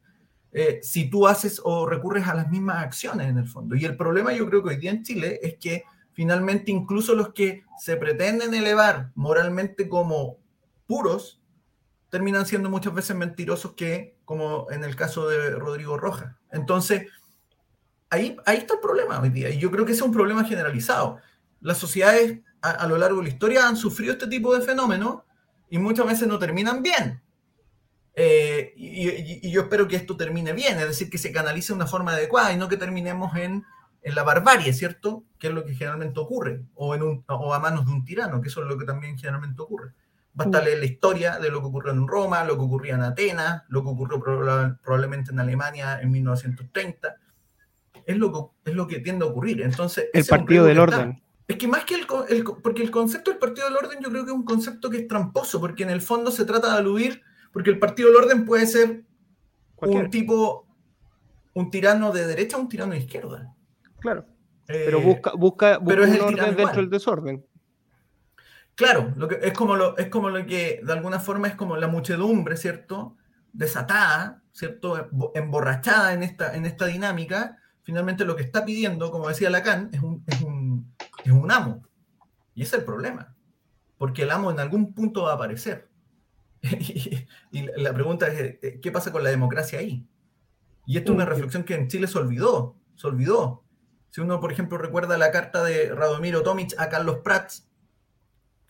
[0.52, 3.76] Eh, si tú haces o recurres a las mismas acciones en el fondo.
[3.76, 7.32] Y el problema yo creo que hoy día en Chile es que finalmente incluso los
[7.32, 10.38] que se pretenden elevar moralmente como
[10.86, 11.40] puros,
[12.10, 16.36] terminan siendo muchas veces mentirosos que, como en el caso de Rodrigo Rojas.
[16.52, 17.08] Entonces,
[18.10, 19.50] ahí, ahí está el problema hoy día.
[19.50, 21.18] Y yo creo que ese es un problema generalizado.
[21.60, 25.22] Las sociedades a, lo largo de la historia han sufrido este tipo de fenómenos
[25.68, 27.20] y muchas veces no terminan bien.
[28.14, 31.88] Eh, y, yo espero que esto termine bien, es decir, que se canalice de una
[31.88, 33.64] forma adecuada y no que terminemos en,
[34.00, 35.24] en la barbarie, ¿cierto?
[35.40, 38.40] Que es lo que generalmente ocurre, o, en un, o a manos de un tirano,
[38.40, 39.92] que eso es lo que también generalmente ocurre.
[40.40, 40.64] Basta mm.
[40.64, 43.82] leer la historia de lo que ocurrió en Roma, lo que ocurría en Atenas, lo
[43.82, 44.18] que ocurrió
[44.82, 47.14] probablemente en Alemania en 1930.
[48.06, 49.60] Es lo que, es lo que tiende a ocurrir.
[49.60, 51.22] Entonces, el partido del orden.
[51.46, 52.06] Es que más que el,
[52.62, 55.08] porque el concepto del partido del orden yo creo que es un concepto que es
[55.08, 57.20] tramposo, porque en el fondo se trata de aludir,
[57.52, 59.04] porque el partido del orden puede ser
[59.76, 60.66] un tipo,
[61.52, 63.54] un tirano de derecha o un tirano de izquierda.
[63.98, 64.24] Claro.
[64.68, 67.44] Eh, pero busca, busca, pero es el orden dentro del desorden.
[68.80, 71.76] Claro, lo que, es, como lo, es como lo que de alguna forma es como
[71.76, 73.14] la muchedumbre, ¿cierto?
[73.52, 75.10] Desatada, ¿cierto?
[75.34, 77.58] Emborrachada en esta, en esta dinámica.
[77.82, 80.24] Finalmente lo que está pidiendo, como decía Lacan, es un
[81.24, 81.82] es un amo.
[82.54, 83.34] Y ese es el problema,
[83.98, 85.90] porque el amo en algún punto va a aparecer.
[86.62, 90.06] y, la pregunta es, eh, ¿qué pasa con la democracia ahí?
[90.86, 93.64] Y esto es una reflexión que en Chile se olvidó, se olvidó.
[94.08, 97.69] Si uno, por ejemplo, recuerda la carta de Radomiro Tomic a Carlos Prats,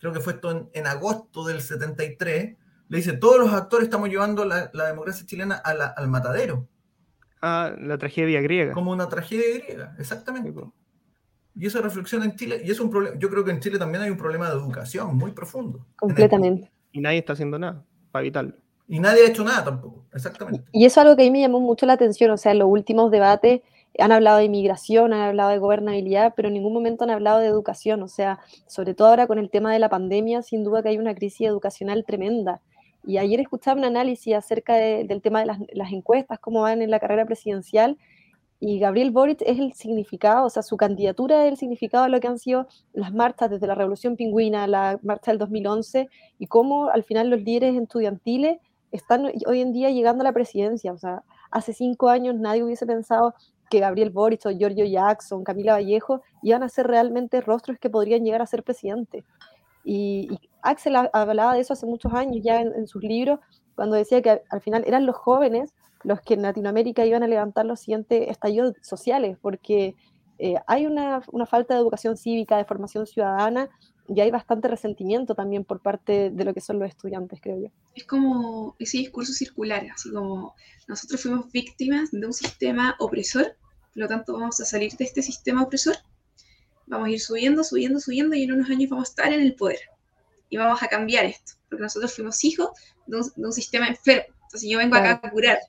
[0.01, 2.57] creo que fue esto en, agosto del 73,
[2.89, 6.67] le dice, todos los actores estamos llevando la, democracia chilena al matadero.
[7.41, 8.73] Ah, la tragedia griega.
[8.73, 10.53] Como una tragedia griega, exactamente.
[11.55, 14.03] Y esa reflexión en Chile, y es un problema, yo creo que en Chile también
[14.03, 15.85] hay un problema de educación muy profundo.
[15.97, 16.71] Completamente.
[16.91, 18.55] Y nadie está haciendo nada para evitarlo.
[18.87, 20.63] Y nadie ha hecho nada tampoco, exactamente.
[20.71, 22.59] Y eso es algo que a mí me llamó mucho la atención, o sea, en
[22.59, 23.61] los últimos debates
[23.99, 27.47] han hablado de inmigración, han hablado de gobernabilidad, pero en ningún momento han hablado de
[27.47, 30.89] educación, o sea, sobre todo ahora con el tema de la pandemia, sin duda que
[30.89, 32.61] hay una crisis educacional tremenda.
[33.05, 36.91] Y ayer escuchaba un análisis acerca del tema de las, las encuestas, cómo van en
[36.91, 37.97] la carrera presidencial,
[38.63, 42.19] y Gabriel Boric es el significado, o sea, su candidatura es el significado de lo
[42.19, 46.89] que han sido las marchas desde la Revolución Pingüina, la marcha del 2011, y cómo
[46.89, 48.59] al final los líderes estudiantiles
[48.91, 50.93] están hoy en día llegando a la presidencia.
[50.93, 53.33] O sea, hace cinco años nadie hubiese pensado
[53.71, 58.23] que Gabriel Boric o Giorgio Jackson, Camila Vallejo, iban a ser realmente rostros que podrían
[58.23, 59.23] llegar a ser presidente.
[59.83, 60.29] Y,
[60.61, 63.39] Axel hablaba de eso hace muchos años ya en sus libros,
[63.73, 67.65] cuando decía que al final eran los jóvenes los que en Latinoamérica iban a levantar
[67.65, 69.95] los siguientes estallidos sociales, porque
[70.39, 73.69] eh, hay una, falta de educación cívica, de formación ciudadana,
[74.07, 77.67] y hay bastante resentimiento también por parte de lo que son los estudiantes, creo yo.
[77.95, 80.55] Es como ese discurso circular, así como
[80.87, 83.55] nosotros fuimos víctimas de un sistema opresor,
[83.93, 85.97] por lo tanto vamos a salir de este sistema opresor,
[86.87, 89.55] vamos a ir subiendo, subiendo, subiendo, y en unos años vamos a estar en el
[89.55, 89.79] poder,
[90.49, 91.53] y vamos a cambiar esto.
[91.69, 92.69] porque nosotros fuimos hijos
[93.07, 94.35] de un, sistema enfermo.
[94.43, 95.59] Entonces yo vengo acá a curar.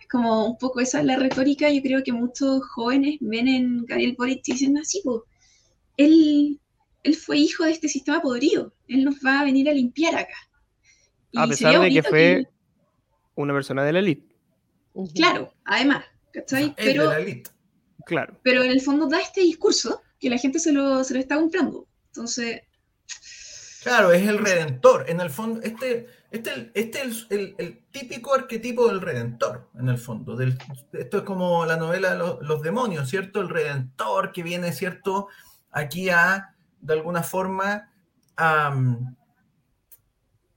[0.00, 3.84] Es como un poco esa es la retórica, yo creo que muchos jóvenes ven en
[3.84, 5.20] Gabriel Boric y dicen así, pues,
[5.96, 6.58] él,
[7.02, 10.36] él fue hijo de este sistema podrido, él nos va a venir a limpiar acá.
[11.36, 12.48] a pesar de que fue
[13.34, 14.34] una persona de la élite.
[15.14, 16.74] Claro, además, ¿cachai?
[16.76, 17.10] Pero,
[18.06, 18.38] Claro.
[18.42, 21.36] Pero en el fondo da este discurso que la gente se lo, se lo está
[21.36, 21.86] comprando.
[22.06, 22.62] Entonces.
[23.82, 25.04] Claro, es el redentor.
[25.08, 29.98] En el fondo, este, este, este es el, el, típico arquetipo del redentor, en el
[29.98, 30.36] fondo.
[30.36, 30.58] Del,
[30.92, 33.40] esto es como la novela los, los, demonios, ¿cierto?
[33.40, 35.28] El redentor que viene, ¿cierto?
[35.70, 37.90] Aquí a, de alguna forma,
[38.36, 38.76] a,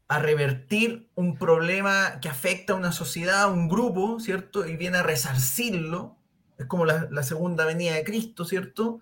[0.08, 4.68] a revertir un problema que afecta a una sociedad, a un grupo, ¿cierto?
[4.68, 6.18] Y viene a resarcirlo.
[6.58, 9.02] Es como la, segunda venida de Cristo, ¿cierto?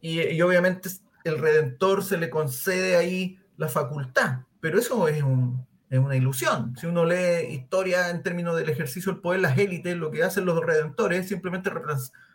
[0.00, 0.90] Y, y, obviamente
[1.24, 6.74] el Redentor se le concede ahí la facultad, pero eso es, un, es una ilusión.
[6.76, 10.44] Si uno lee historia en términos del ejercicio del poder, las élites, lo que hacen
[10.44, 11.70] los redentores es simplemente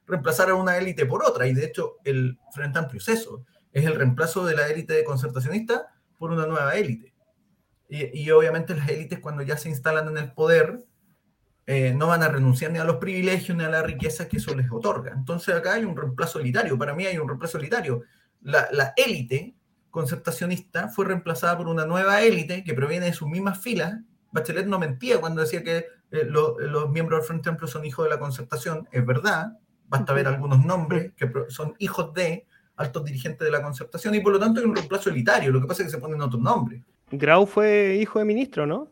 [0.05, 3.85] reemplazar a una élite por otra, y de hecho el Frente Amplio es eso, es
[3.85, 7.13] el reemplazo de la élite concertacionista por una nueva élite.
[7.89, 10.83] Y, obviamente las élites cuando ya se instalan en el poder
[11.65, 14.55] eh, no van a renunciar ni a los privilegios ni a la riqueza que eso
[14.55, 15.13] les otorga.
[15.13, 18.03] Entonces acá hay un reemplazo elitario, para mí hay un reemplazo elitario.
[18.41, 19.55] La, la élite
[19.89, 23.99] concertacionista fue reemplazada por una nueva élite que proviene de sus mismas filas.
[24.31, 28.05] Bachelet no mentía cuando decía que eh, lo, los miembros del Frente Amplio son hijos
[28.05, 32.45] de la concertación, es verdad, basta ver algunos nombres que son hijos de
[32.77, 35.67] altos dirigentes de la concertación y por lo tanto hay un reemplazo elitario, lo que
[35.67, 36.83] pasa es que se ponen otros nombres.
[37.11, 38.89] Grau fue hijo de ministro, ¿no?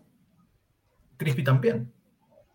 [1.18, 1.92] Crispi también.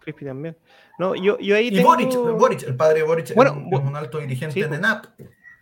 [0.01, 0.57] Crispi también.
[0.99, 1.88] No, yo, yo ahí y tengo...
[1.88, 5.07] Boric, Boric, el padre de Boric bueno, es un alto dirigente sí, de ENAP.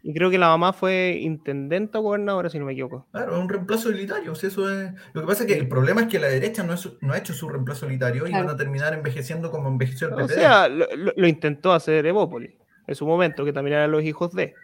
[0.03, 3.07] Y creo que la mamá fue intendenta o gobernadora, si no me equivoco.
[3.11, 4.33] Claro, es un reemplazo elitario.
[4.33, 4.93] O sea, eso es...
[5.13, 7.19] Lo que pasa es que el problema es que la derecha no, es, no ha
[7.19, 8.47] hecho su reemplazo elitario y Claro.
[8.47, 10.35] van a terminar envejeciendo como envejeció el O PPD.
[10.35, 12.55] sea, lo, intentó hacer Evópolis
[12.87, 14.55] en su momento, que también eran los hijos de.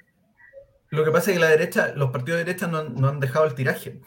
[0.90, 3.54] Lo que pasa es que la derecha, los partidos de derecha no han dejado el
[3.54, 4.00] tiraje.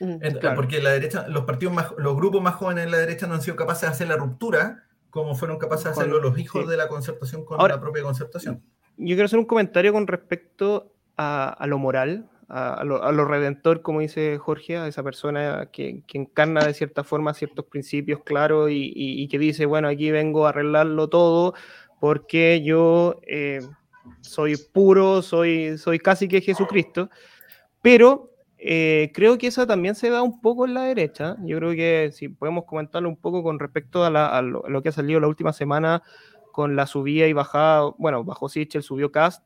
[0.00, 0.16] Mm.
[0.40, 0.56] Claro.
[0.56, 3.42] Porque la derecha, los partidos más, los grupos más jóvenes de la derecha no han
[3.42, 6.70] sido capaces de hacer la ruptura como fueron capaces de hacerlo los hijos sí.
[6.70, 8.62] de la concertación con Ahora- la propia concertación.
[8.96, 13.12] Yo quiero hacer un comentario con respecto a, a lo moral, a, a lo, a
[13.12, 17.64] lo redentor, como dice Jorge, a esa persona que, que encarna de cierta forma ciertos
[17.66, 21.54] principios claros y, y- y que dice, bueno, aquí vengo a arreglarlo todo
[22.00, 23.60] porque yo eh,
[24.20, 27.10] soy puro, soy, soy casi que Jesucristo,
[27.82, 28.29] pero
[28.62, 31.36] eh, creo que esa también se da un poco en la derecha.
[31.44, 34.68] Yo creo que si podemos comentarlo un poco con respecto a, la- a lo, a
[34.70, 36.02] lo que ha salido la última semana
[36.52, 39.44] con la subida y bajada, bueno, bajó Sichel, subió Cast.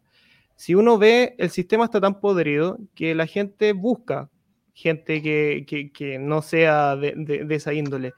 [0.57, 4.31] Si uno ve, el sistema está tan podrido que la gente busca
[4.73, 8.13] gente que, que- que no sea de, de- de esa índole.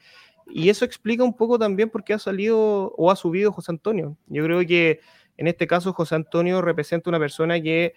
[0.47, 4.17] Y eso explica un poco también por qué ha salido o ha subido José Antonio.
[4.29, 5.01] Yo creo que
[5.37, 7.95] en este caso José Antonio representa una persona que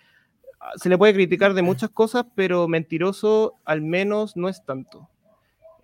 [0.75, 5.09] se le puede criticar de muchas cosas, pero mentiroso al menos no es tanto.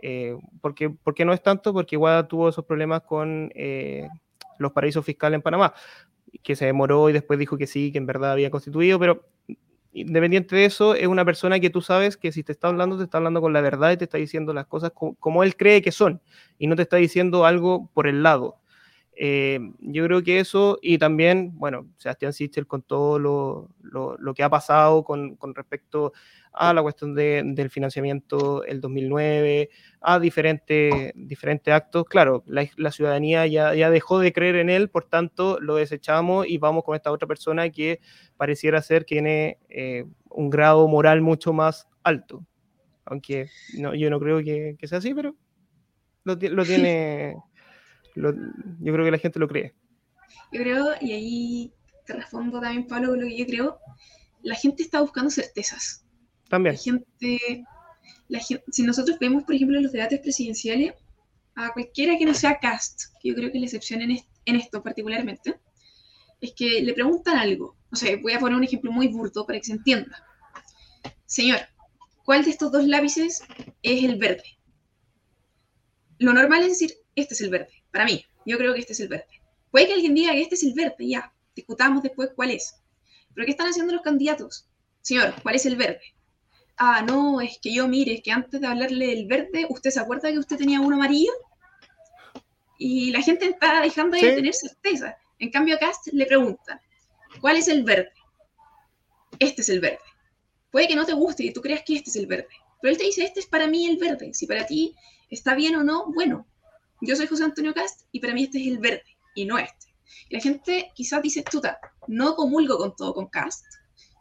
[0.01, 1.73] Eh, porque, ¿Por qué no es tanto?
[1.73, 4.07] Porque igual tuvo esos problemas con eh,
[4.59, 5.73] los paraísos fiscales en Panamá,
[6.43, 9.25] que se demoró y después dijo que sí, que en verdad había constituido, pero
[9.93, 13.03] independiente de eso, es una persona que tú sabes que si te está hablando, te
[13.05, 15.81] está hablando con la verdad y te está diciendo las cosas co- como, él cree
[15.81, 16.21] que son
[16.59, 18.57] y no te está diciendo algo por el lado.
[19.17, 24.34] Eh, yo creo que eso, y también, bueno, Sebastián Sichel con todo lo, lo- lo
[24.34, 26.12] que ha pasado con, con respecto
[26.51, 29.69] a la cuestión de- del financiamiento el 2009,
[30.01, 34.89] a diferentes, diferentes actos, claro, la, la ciudadanía ya, ya dejó de creer en él,
[34.89, 37.99] por tanto lo desechamos y vamos con esta otra persona que
[38.38, 42.45] pareciera ser que tiene eh, un grado moral mucho más alto.
[43.06, 45.36] Aunque no, yo no creo que, que sea así, pero
[46.23, 47.36] lo, lo tiene.
[48.15, 49.73] Lo- yo creo que la gente lo cree.
[50.51, 51.73] Yo creo, y ahí
[52.06, 53.80] te respondo también, Pablo, con lo que yo creo,
[54.41, 56.06] la gente está buscando certezas.
[56.49, 56.75] También.
[56.75, 57.63] La gente,
[58.28, 60.93] la si nosotros vemos, por ejemplo, los debates presidenciales,
[61.55, 64.30] a cualquiera que no sea cast, que yo creo que es la excepción en, est-
[64.45, 65.59] en esto particularmente,
[66.41, 67.78] es que le preguntan algo.
[67.91, 70.24] O sea, voy a poner un ejemplo muy burdo para que se entienda.
[71.26, 71.59] Señor,
[72.24, 73.41] ¿cuál de estos dos lápices
[73.82, 74.43] es el verde?
[76.20, 77.74] Lo normal es decir, este es el verde.
[77.96, 79.39] Para mí, yo creo que este es el verde.
[79.72, 81.32] Puede que alguien diga que este es el verde, ya.
[81.56, 82.76] Discutamos después cuál es.
[83.34, 84.68] Pero ¿qué están haciendo los candidatos?
[85.02, 86.02] Señor, ¿cuál es el verde?
[86.76, 90.02] Ah, no, es que yo mire, es que antes de hablarle del verde, ¿usted se
[90.02, 91.32] acuerda que usted tenía uno amarillo?
[92.78, 95.16] Y la gente está dejando de tener certeza.
[95.39, 96.82] En cambio, acá le preguntan,
[97.39, 98.12] ¿cuál es el verde?
[99.39, 100.00] Este es el verde.
[100.70, 102.50] Puede que no te guste y tú creas que este es el verde,
[102.82, 104.34] Pero él te dice, este es para mí el verde.
[104.34, 104.93] Si para ti
[105.30, 106.46] está bien o no, bueno.
[107.02, 109.04] Yo soy José Antonio Cast y para mí este es el verde
[109.36, 109.96] y no este.
[110.30, 113.66] Y la gente quizás dice, chuta, no comulgo con todo con Cast,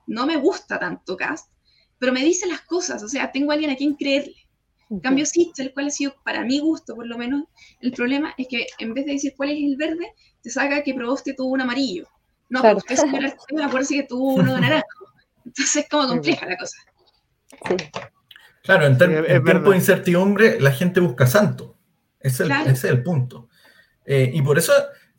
[0.07, 1.51] no me gusta tanto Cast,
[1.99, 4.37] pero me dice las cosas, o sea, tengo a alguien a quien creerle.
[4.91, 5.25] En cambio,
[5.57, 7.45] el cual ha sido para mi gusto, por lo menos,
[7.81, 10.12] el problema es que en vez de decir cuál es el verde,
[10.43, 12.07] te saca que probaste tuvo un amarillo.
[12.51, 12.79] No, claro.
[12.87, 15.07] pero usted, señora, me acuerdo que tuvo uno de naranjo.
[15.45, 16.77] Entonces es como compleja la cosa.
[18.62, 21.74] Claro, en, tiempo de incertidumbre la gente busca santo.
[22.25, 23.49] Ese, es el punto.
[24.05, 24.72] Eh, y por eso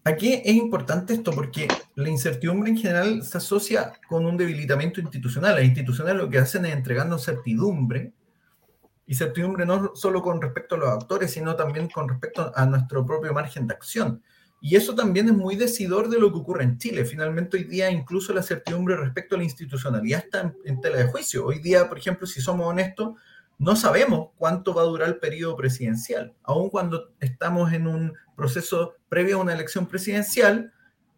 [0.03, 5.55] aquí es importante esto, porque la incertidumbre en general se asocia con un debilitamiento institucional.
[5.55, 8.13] Las instituciones lo que hacen es entregando certidumbre,
[9.07, 13.05] y certidumbre no solo con respecto a los actores, sino también con respecto a nuestro
[13.05, 14.21] propio margen de acción.
[14.61, 17.05] Y eso también es muy decidor de lo que ocurre en Chile.
[17.05, 21.45] Finalmente, hoy día incluso la certidumbre respecto a la institucionalidad está en, tela de juicio.
[21.45, 23.13] Hoy día, por ejemplo, si somos honestos,
[23.57, 26.33] no sabemos cuánto va a durar el periodo presidencial.
[26.43, 30.73] Aun cuando estamos en un proceso previo a una elección presidencial,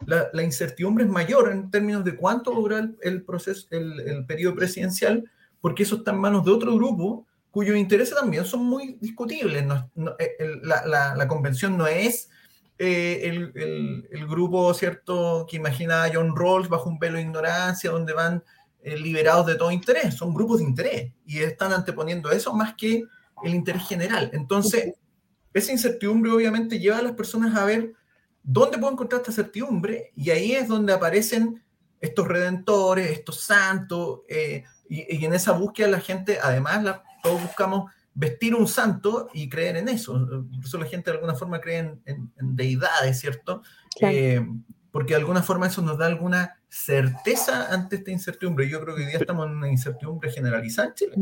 [0.05, 4.55] la, incertidumbre es mayor en términos de cuánto va a durar el, proceso, el, periodo
[4.55, 5.29] presidencial,
[5.59, 9.65] porque eso está en manos de otro grupo cuyos intereses también son muy discutibles.
[10.19, 12.29] Eh, la, convención no es
[12.77, 17.89] eh, el, el, grupo, ¿cierto?, que imagina a John Rawls bajo un velo de ignorancia,
[17.89, 18.43] donde van
[18.87, 20.15] eh, liberados de todo interés.
[20.15, 23.03] Son grupos de interés y están anteponiendo eso más que
[23.43, 24.29] el interés general.
[24.31, 24.93] Entonces,
[25.53, 27.93] esa incertidumbre obviamente lleva a las personas a ver
[28.43, 31.61] dónde puedo encontrar esta certidumbre y ahí es donde aparecen
[31.99, 37.91] estos redentores, estos santos, eh, y, en esa búsqueda la gente, además, la, todos buscamos
[38.13, 40.13] vestir un santo y creer en eso.
[40.13, 43.63] Por eso la gente de alguna forma cree en, deidades, ¿cierto?
[43.99, 44.47] Eh,
[44.91, 48.69] porque de alguna forma eso nos da alguna certeza ante esta incertidumbre.
[48.69, 51.15] Yo creo que hoy día estamos en una incertidumbre generalizada en Chile.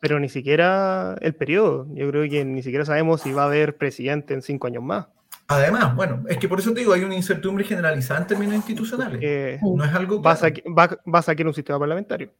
[0.00, 1.86] Pero ni siquiera el periodo.
[1.94, 5.06] Yo creo que ni siquiera sabemos si va a haber presidente en cinco años más.
[5.48, 9.60] Además, bueno, es que por eso te digo, hay una incertidumbre generalizada en términos institucionales.
[9.62, 10.20] no es algo...
[10.20, 12.32] Vas a, va, vas a un sistema parlamentario.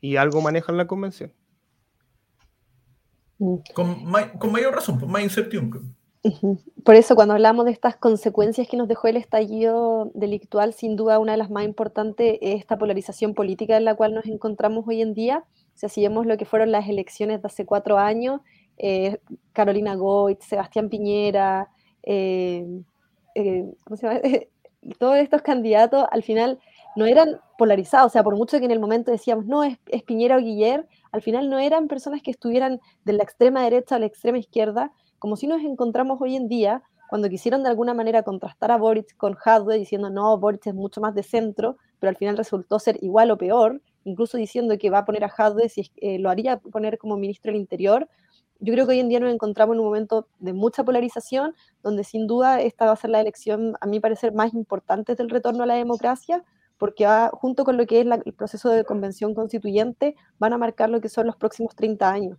[0.00, 1.32] Y algo maneja en la convención.
[3.38, 3.56] Mm.
[3.74, 5.80] Con, mayor razón, por más incertidumbre.
[6.84, 11.18] Por eso cuando hablamos de estas consecuencias que nos dejó el estallido delictual, sin duda
[11.18, 15.02] una de las más importantes es esta polarización política en la cual nos encontramos hoy
[15.02, 15.44] en día.
[15.74, 18.40] O sea, si vemos lo que fueron las elecciones de hace cuatro años,
[18.78, 19.18] eh,
[19.52, 21.68] Carolina Goit, Sebastián Piñera,
[22.02, 22.66] eh,
[23.34, 23.66] eh,
[24.98, 26.58] todos estos candidatos al final
[26.96, 30.36] no eran polarizados, o sea, por mucho que en el momento decíamos, no, es, Piñera
[30.36, 34.06] o Guiller, al final no eran personas que estuvieran de la extrema derecha a la
[34.06, 38.72] extrema izquierda, como si nos encontramos hoy en día cuando quisieron de alguna manera contrastar
[38.72, 42.36] a Boric con Hadwe diciendo no, Boric es mucho más de centro, pero al final
[42.36, 46.18] resultó ser igual o peor, incluso diciendo que va a poner a Hadwe si eh,
[46.18, 48.08] lo haría poner como ministro del Interior.
[48.58, 52.04] Yo creo que hoy en día nos encontramos en un momento de mucha polarización, donde
[52.04, 55.62] sin duda esta va a ser la elección, a mi parecer, más importante del retorno
[55.62, 56.42] a la democracia,
[56.78, 61.00] porque junto con lo que es el proceso de convención constituyente, van a marcar lo
[61.00, 62.38] que son los próximos 30 años.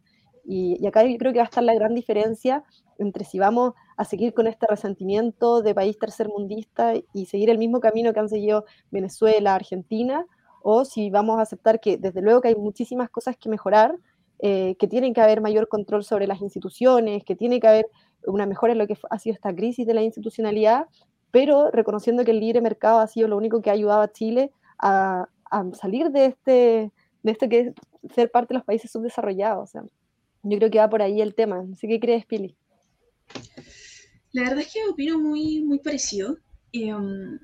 [0.49, 2.63] Y, acá yo creo que va a estar la gran diferencia
[2.97, 7.81] entre si vamos a seguir con este resentimiento de país tercermundista y seguir el mismo
[7.81, 10.25] camino que han seguido Venezuela, Argentina,
[10.63, 13.97] o si vamos a aceptar que desde luego que hay muchísimas cosas que mejorar,
[14.39, 17.87] eh, que tienen que haber mayor control sobre las instituciones, que tiene que haber
[18.25, 20.85] una mejora en lo que ha sido esta crisis de la institucionalidad,
[21.31, 24.51] pero reconociendo que el libre mercado ha sido lo único que ha ayudado a Chile
[24.79, 25.27] a,
[25.73, 26.91] salir de este,
[27.23, 27.73] de este que es
[28.13, 29.71] ser parte de los países subdesarrollados.
[30.43, 31.63] Yo creo que va por ahí el tema.
[31.63, 32.55] No sé qué crees, Pili.
[34.31, 36.37] La verdad es que opino muy, muy parecido.
[36.73, 37.39] Um,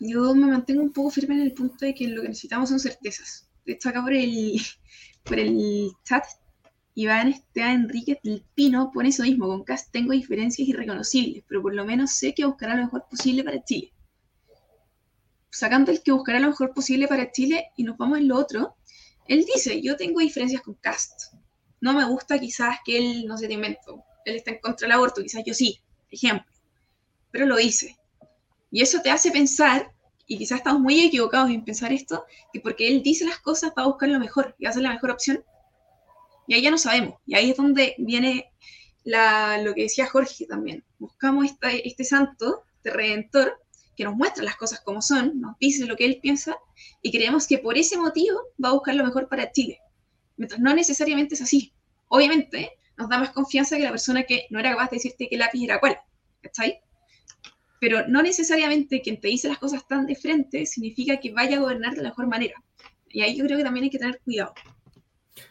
[0.00, 2.80] yo me mantengo un poco firme en el punto de que lo que necesitamos son
[2.80, 3.48] certezas.
[3.64, 4.60] De hecho, acá por el,
[5.24, 6.24] por el chat,
[6.94, 9.46] Iván Esteban Enrique del Pino pone eso mismo.
[9.46, 13.44] Con CAS tengo diferencias irreconocibles, pero por lo menos sé que buscará lo mejor posible
[13.44, 13.92] para Chile.
[15.50, 18.76] Sacando el que buscará lo mejor posible para Chile y nos vamos en lo otro,
[19.28, 21.32] él dice, yo tengo diferencias con Cast
[21.82, 24.92] no me gusta quizás que él, no se te invento, él está en contra del
[24.92, 25.80] aborto, quizás yo sí,
[26.10, 26.50] ejemplo,
[27.32, 27.98] pero lo hice.
[28.70, 29.92] Y eso te hace pensar,
[30.28, 33.82] y quizás estamos muy equivocados en pensar esto, que porque él dice las cosas va
[33.82, 35.44] a buscar lo mejor y va a ser la mejor opción.
[36.46, 37.16] Y ahí ya no sabemos.
[37.26, 38.52] Y ahí es donde viene
[39.04, 40.84] lo que decía Jorge también.
[41.00, 43.60] Buscamos este santo, este redentor,
[43.96, 46.56] que nos muestra las cosas como son, nos dice lo que él piensa,
[47.02, 49.81] y creemos que por ese motivo va a buscar lo mejor para Chile
[50.58, 51.72] no necesariamente es así.
[52.08, 55.36] Obviamente, nos da más confianza que la persona que no era capaz de decirte qué
[55.36, 55.98] lápiz era cuál,
[56.40, 56.80] ¿cachai?
[57.80, 61.60] Pero no necesariamente quien te dice las cosas tan de frente significa que vaya a
[61.60, 62.62] gobernar de la mejor manera.
[63.08, 64.54] Y ahí yo creo que también hay que tener cuidado.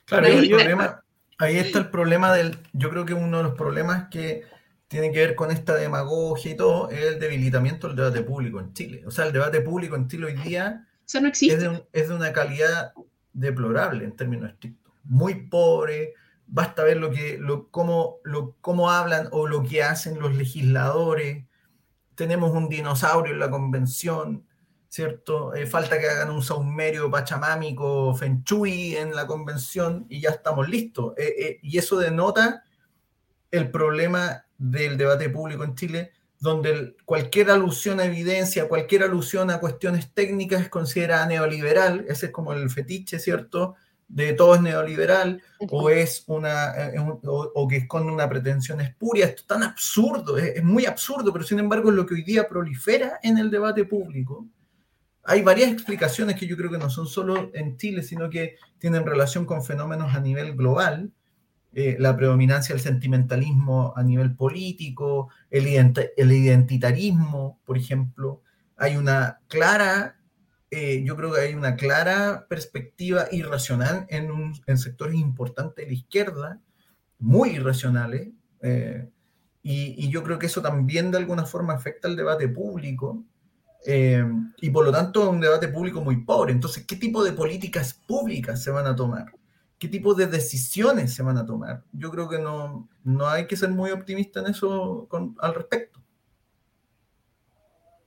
[0.05, 1.03] Claro, ahí, problema,
[1.37, 4.43] ahí está el problema del, yo creo que uno de los problemas que
[4.91, 8.73] tiene que ver con esta demagogia y todo, es el debilitamiento del debate público en
[8.73, 9.03] Chile.
[9.05, 10.85] O sea, el debate público en Chile hoy día
[11.19, 11.83] no existe.
[11.93, 12.93] Es, de una calidad
[13.33, 14.80] deplorable en términos estrictos.
[15.03, 16.13] Muy pobre,
[16.47, 21.45] basta ver lo que, lo, cómo, lo, cómo hablan o lo que hacen los legisladores.
[22.15, 24.45] Tenemos un dinosaurio en la convención,
[24.89, 25.55] ¿cierto?
[25.55, 31.13] Eh, falta que hagan un saumerio pachamámico, fenchui en la convención y ya estamos listos.
[31.17, 32.63] Eh, eh, y eso denota
[33.49, 39.59] el problema del debate público en Chile, donde cualquier alusión a evidencia, cualquier alusión a
[39.59, 43.75] cuestiones técnicas es considerada neoliberal, ese es como el fetiche, ¿cierto?
[44.13, 49.41] De todo es neoliberal, o es una, eh, o, que esconde una pretensión espuria, esto
[49.41, 53.19] es tan absurdo, es, muy absurdo, pero sin embargo es lo que hoy día prolifera
[53.23, 54.45] en el debate público.
[55.23, 59.05] Hay varias explicaciones que yo creo que no son solo en Chile, sino que tienen
[59.05, 61.13] relación con fenómenos a nivel global,
[61.73, 65.67] eh, la predominancia del sentimentalismo a nivel político, el,
[66.17, 68.41] el identitarismo, por ejemplo.
[68.75, 70.17] Hay una clara,
[70.71, 75.97] eh, yo creo que hay una clara perspectiva irracional en, en sectores importantes de la
[75.97, 76.61] izquierda,
[77.19, 78.29] muy irracionales,
[78.61, 79.09] eh,
[79.63, 83.23] y, yo creo que eso también de alguna forma afecta al debate público.
[83.85, 86.53] y por lo tanto, un debate público muy pobre.
[86.53, 89.25] Entonces, ¿qué tipo de políticas públicas se van a tomar?
[89.81, 91.83] qué tipo de decisiones se van a tomar.
[91.91, 95.09] Yo creo que no, no hay que ser muy optimista en eso
[95.39, 95.99] al respecto.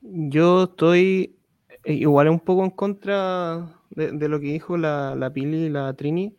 [0.00, 1.33] Yo estoy
[1.84, 5.94] eh, igual un poco en contra de, lo que dijo la, la, Pili y la
[5.94, 6.36] Trini,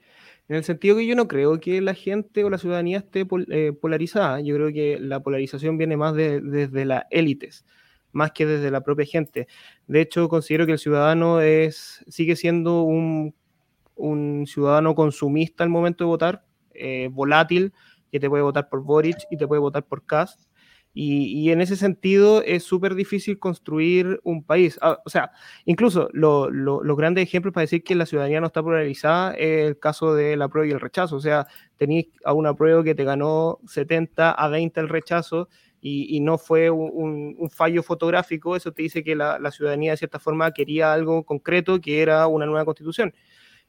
[0.48, 3.74] en el sentido que yo no creo que la gente o la ciudadanía esté eh,
[3.74, 4.42] polarizada.
[4.42, 7.66] Yo creo que la polarización viene más desde las élites,
[8.12, 9.48] más que desde la propia gente.
[9.88, 13.34] De hecho, considero que el ciudadano es, sigue siendo un
[13.96, 17.74] un ciudadano consumista al momento de votar, eh, volátil,
[18.12, 20.42] que te puede votar por Boric y te puede votar por Cast.
[20.98, 24.80] Y, en ese sentido es súper difícil construir un país.
[24.82, 25.32] Ah, o sea,
[25.66, 30.16] incluso los grandes ejemplos para decir que la ciudadanía no está polarizada es el caso
[30.16, 31.18] de la prueba y el rechazo.
[31.18, 35.50] O sea, tenéis a una prueba que te ganó 70 a 20 el rechazo
[35.82, 38.56] y, no fue un, fallo fotográfico.
[38.56, 42.26] Eso te dice que la, la ciudadanía de cierta forma quería algo concreto que era
[42.28, 43.14] una nueva constitución.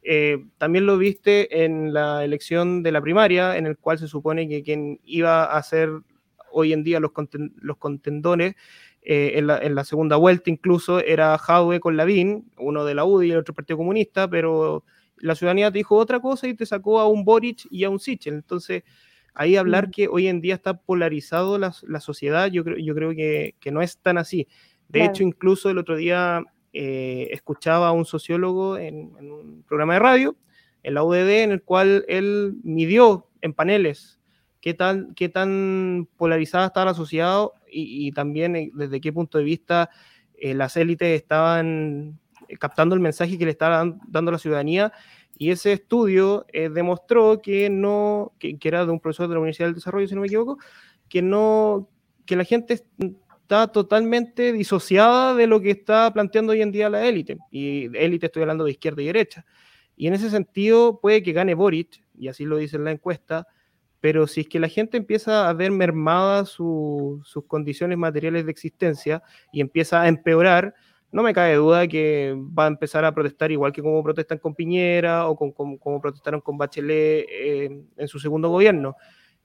[0.08, 4.48] Eh, también lo viste en la elección de la primaria, en el cual se supone
[4.48, 5.90] que quien iba a ser
[6.52, 7.12] hoy en día los,
[7.56, 8.56] los contendores
[9.08, 13.30] eh, en, la, segunda vuelta incluso era Jadwe con Lavín, uno de la UDI y
[13.30, 14.82] el otro Partido Comunista, pero
[15.18, 18.00] la ciudadanía te dijo otra cosa y te sacó a un Boric y a un
[18.00, 18.34] Sichel.
[18.34, 18.82] Entonces,
[19.32, 19.90] ahí hablar mm.
[19.92, 23.96] que hoy en día está polarizado la, sociedad, yo creo, yo creo que, no es
[23.98, 24.48] tan así.
[24.88, 26.42] De hecho, incluso el otro día
[26.72, 30.36] eh, escuchaba a un sociólogo en, un programa de radio,
[30.82, 34.18] en la UDD, en el cual él midió en paneles
[34.60, 39.44] qué tan, qué tan polarizada estaba la sociedad y, también eh, desde qué punto de
[39.44, 39.90] vista
[40.34, 42.18] eh, las élites estaban
[42.58, 44.92] captando el mensaje que le estaba dando la ciudadanía.
[45.38, 49.68] Y ese estudio demostró que no, que, que, era de un profesor de la Universidad
[49.68, 50.58] del Desarrollo, si no me equivoco,
[51.10, 51.90] que no,
[52.24, 52.82] que la gente
[53.46, 57.38] está totalmente disociada de lo que está planteando hoy en día la élite.
[57.50, 59.46] Y élite estoy hablando de izquierda y derecha.
[59.96, 63.46] Y en ese sentido puede que gane Boric, y así lo dice en la encuesta,
[64.06, 69.20] pero si es que la gente empieza a ver mermadas sus condiciones materiales de existencia
[69.50, 70.76] y empieza a empeorar,
[71.10, 74.54] no me cabe duda que va a empezar a protestar igual que como protestan con
[74.54, 78.94] Piñera o como, protestaron con Bachelet eh, en su segundo gobierno.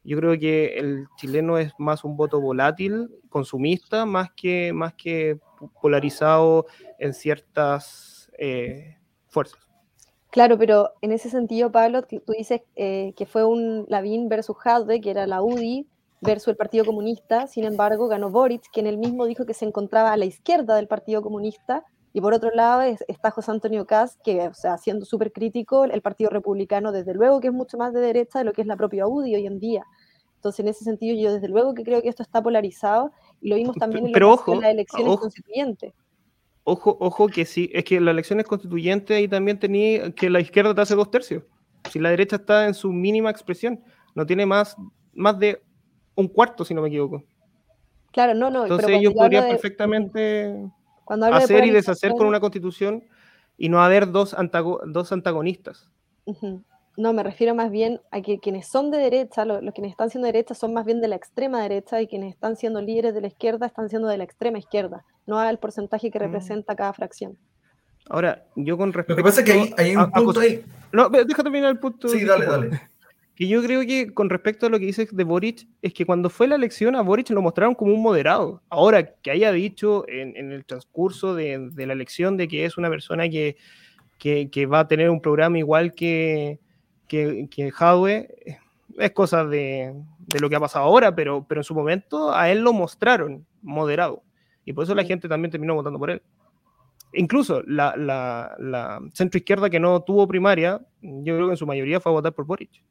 [0.04, 5.40] Yo creo que el chileno es más un voto volátil, consumista, más que, más que
[5.82, 6.68] polarizado
[7.00, 9.71] en ciertas eh, fuerzas.
[10.32, 15.02] Claro, pero en ese sentido, Pablo, tú dices eh, que fue un Lavín versus Jadwe,
[15.02, 15.86] que era la UDI
[16.22, 20.14] versus el Partido Comunista, sin embargo ganó Boric, quien él mismo dijo que se encontraba
[20.14, 24.48] a la izquierda del Partido Comunista, y por otro lado está José Antonio Caz, que,
[24.48, 28.02] o sea, siendo súper crítico, el Partido Republicano, desde luego que es mucho más de
[28.02, 29.86] derecha de lo que es la propia UDI hoy en día.
[30.36, 33.12] Entonces, en ese sentido, yo desde luego que creo que esto está polarizado
[33.42, 35.94] y lo vimos también en, Pero ojo, las elecciones constituyentes.
[36.64, 40.76] Ojo, ojo que sí, es que las elecciones constituyentes ahí también tenía que la izquierda
[40.76, 41.44] te hace dos tercios.
[41.90, 43.84] Si la derecha está en su mínima expresión,
[44.14, 44.76] no tiene más,
[45.14, 45.62] más de
[46.16, 47.24] un cuarto, si no me equivoco.
[48.12, 48.64] Claro, no, no.
[48.64, 50.70] Entonces ellos podrían perfectamente
[51.32, 53.04] hacer y deshacer con una constitución
[53.58, 54.36] y no haber dos,
[54.88, 55.90] dos antagonistas.
[56.98, 60.26] No, me refiero más bien a que quienes son de derecha, los, quienes están siendo
[60.26, 63.22] de derecha son más bien de la extrema derecha y quienes están siendo líderes de
[63.22, 66.22] la izquierda están siendo de la extrema izquierda, no al porcentaje que mm.
[66.22, 67.38] representa cada fracción.
[68.10, 70.64] Ahora, yo con respecto Lo que pasa es que hay, un punto ahí.
[70.92, 72.10] No, déjame terminar el punto.
[72.10, 72.82] Sí, dale, dale.
[73.36, 76.30] Que yo creo que con respecto a lo que dices de Boric, es que cuando
[76.30, 78.62] fue la elección a Boric lo mostraron como un moderado.
[78.70, 83.30] Ahora, que haya dicho en, el transcurso de, la elección de que es una persona
[83.30, 83.56] que,
[84.20, 86.60] que, va a tener un programa igual que,
[87.12, 87.68] que, que
[88.98, 89.94] es cosa de,
[90.28, 93.46] de, lo que ha pasado ahora, pero, pero en su momento a él lo mostraron
[93.62, 94.24] moderado.
[94.64, 96.22] Y por eso la gente también terminó votando por él
[97.14, 101.68] incluso la, la, la centro izquierda que no tuvo primaria, yo creo que en su
[101.68, 102.84] mayoría fue a votar por Boric.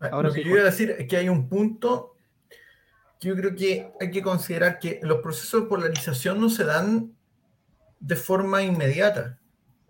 [0.00, 2.14] Ahora Lo que yo iba a decir es que hay un punto
[3.20, 7.12] que yo creo que hay que considerar que los procesos de polarización no se dan
[8.00, 9.38] de forma inmediata.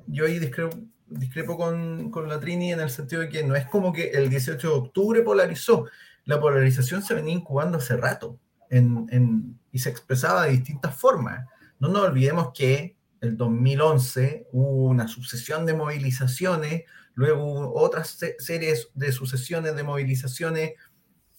[0.06, 0.76] Yo ahí discrepo,
[1.06, 4.28] discrepo con, con, la Trini en el sentido de que no es como que el
[4.28, 5.86] 18 de octubre polarizó.
[6.24, 8.38] La polarización se venía incubando hace rato
[8.70, 11.46] en, en, y se expresaba de distintas formas.
[11.78, 16.84] No nos olvidemos que el 2011 hubo una sucesión de movilizaciones,
[17.14, 20.72] luego hubo otras series de sucesiones de movilizaciones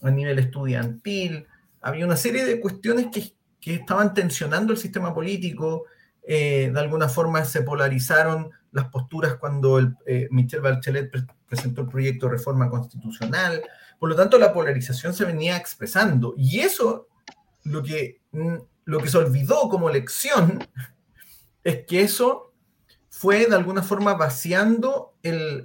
[0.02, 1.48] a nivel estudiantil,
[1.82, 5.86] había una serie de cuestiones que, que estaban tensionando el sistema político,
[6.28, 11.10] eh, de alguna forma se polarizaron las posturas cuando el, eh, Michel Bachelet
[11.48, 13.64] presentó el proyecto de reforma constitucional,
[13.98, 16.34] por lo tanto la polarización se venía expresando.
[16.36, 17.08] Y eso
[17.64, 20.60] lo que, mm, lo que se olvidó como lección
[21.64, 22.54] es que eso
[23.10, 25.64] fue de alguna forma vaciando el,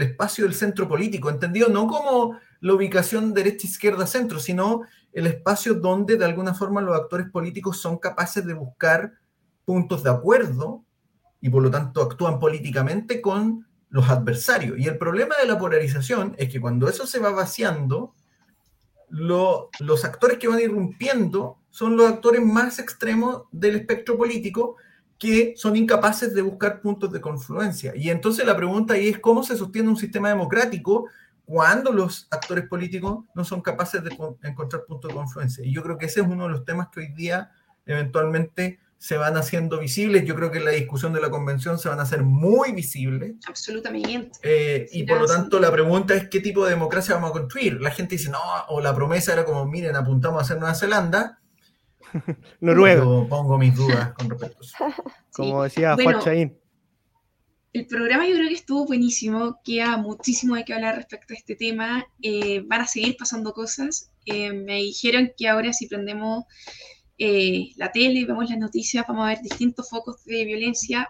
[0.00, 6.24] espacio del centro político, entendido no como la ubicación derecha-izquierda-centro, sino el espacio donde de
[6.24, 9.12] alguna forma los actores políticos son capaces de buscar
[9.66, 10.86] puntos de acuerdo
[11.40, 14.78] y por lo tanto actúan políticamente con los adversarios.
[14.78, 18.14] Y el problema de la polarización es que cuando eso se va vaciando,
[19.08, 24.76] los actores que van irrumpiendo son los actores más extremos del espectro político
[25.18, 27.92] que son incapaces de buscar puntos de confluencia.
[27.96, 31.06] Y entonces la pregunta ahí es cómo se sostiene un sistema democrático
[31.44, 34.10] cuando los actores políticos no son capaces de
[34.42, 35.64] encontrar puntos de confluencia.
[35.64, 37.50] Y yo creo que ese es uno de los temas que hoy día
[37.86, 40.24] eventualmente se van haciendo visibles.
[40.24, 43.36] Yo creo que en la discusión de la convención se van a hacer muy visibles.
[43.46, 44.38] Absolutamente.
[44.42, 47.80] Eh, y por lo tanto la pregunta es qué tipo de democracia vamos a construir.
[47.80, 51.38] La gente dice, no, o la promesa era como, miren, apuntamos a hacer Nueva Zelanda
[52.60, 53.02] Noruega.
[53.28, 54.58] pongo mis dudas con respecto
[55.32, 56.20] Como decía bueno,
[57.72, 61.54] El programa yo creo que estuvo buenísimo, queda muchísimo de que hablar respecto a este
[61.54, 62.04] tema.
[62.20, 64.10] Eh, van a seguir pasando cosas.
[64.24, 66.44] Eh, me dijeron que ahora si prendemos
[67.18, 71.08] eh, la tele vemos las noticias, vamos a ver distintos focos de violencia.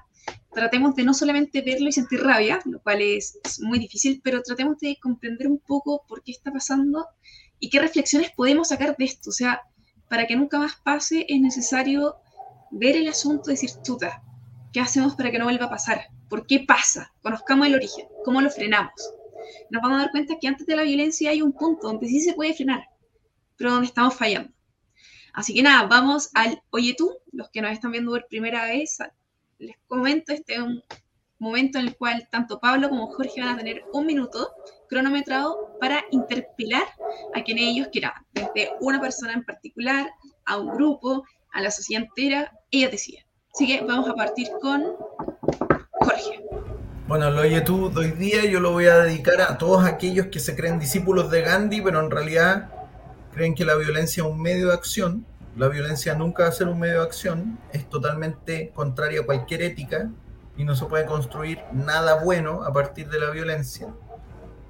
[0.52, 4.42] Tratemos de no solamente verlo y sentir rabia, lo cual es, es muy difícil, pero
[4.42, 7.06] tratemos de comprender un poco por qué está pasando
[7.60, 9.30] y qué reflexiones podemos sacar de esto.
[9.30, 9.62] O sea,
[10.08, 12.16] para que nunca más pase, es necesario
[12.70, 14.22] ver el asunto y decir, chuta,
[14.72, 16.08] ¿qué hacemos para que no vuelva a pasar?
[16.28, 17.12] ¿Por qué pasa?
[17.22, 18.92] Conozcamos el origen, ¿cómo lo frenamos?
[19.70, 22.20] Nos vamos a dar cuenta que antes de la violencia hay un punto donde sí
[22.20, 22.84] se puede frenar,
[23.56, 24.52] pero donde estamos fallando.
[25.38, 28.98] Así que nada, vamos al Oye tú, los que nos están viendo por primera vez,
[29.60, 30.82] les comento, este es un
[31.38, 34.50] momento en el cual tanto Pablo como Jorge van a tener un minuto
[34.88, 36.82] cronometrado para interpelar
[37.36, 40.10] a quien ellos quieran, desde una persona en particular,
[40.44, 41.22] a un grupo,
[41.52, 43.24] a la sociedad entera, ella decía.
[43.54, 44.96] Así que vamos a partir con
[46.00, 46.44] Jorge.
[47.06, 50.40] Bueno, lo oye tú, hoy día yo lo voy a dedicar a todos aquellos que
[50.40, 52.72] se creen discípulos de Gandhi, pero en realidad
[53.38, 55.24] creen que la violencia es un medio de acción.
[55.56, 59.62] La violencia nunca va a ser un medio de acción, es totalmente contraria a cualquier
[59.62, 60.10] ética
[60.56, 63.94] y no se puede construir nada bueno a partir de la violencia.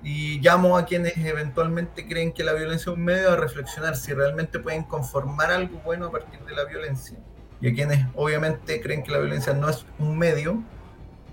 [0.02, 4.12] Y llamo a quienes eventualmente creen que la violencia es un medio a reflexionar si
[4.12, 7.18] realmente pueden conformar algo bueno a partir de la violencia.
[7.62, 10.62] Y a quienes obviamente creen que la violencia no es un medio,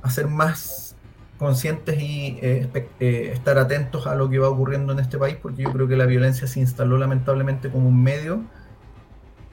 [0.01, 0.94] a ser más
[1.37, 2.69] conscientes y eh,
[2.99, 5.95] eh, estar atentos a lo que va ocurriendo en este país, porque yo creo que
[5.95, 8.41] la violencia se instaló lamentablemente como un medio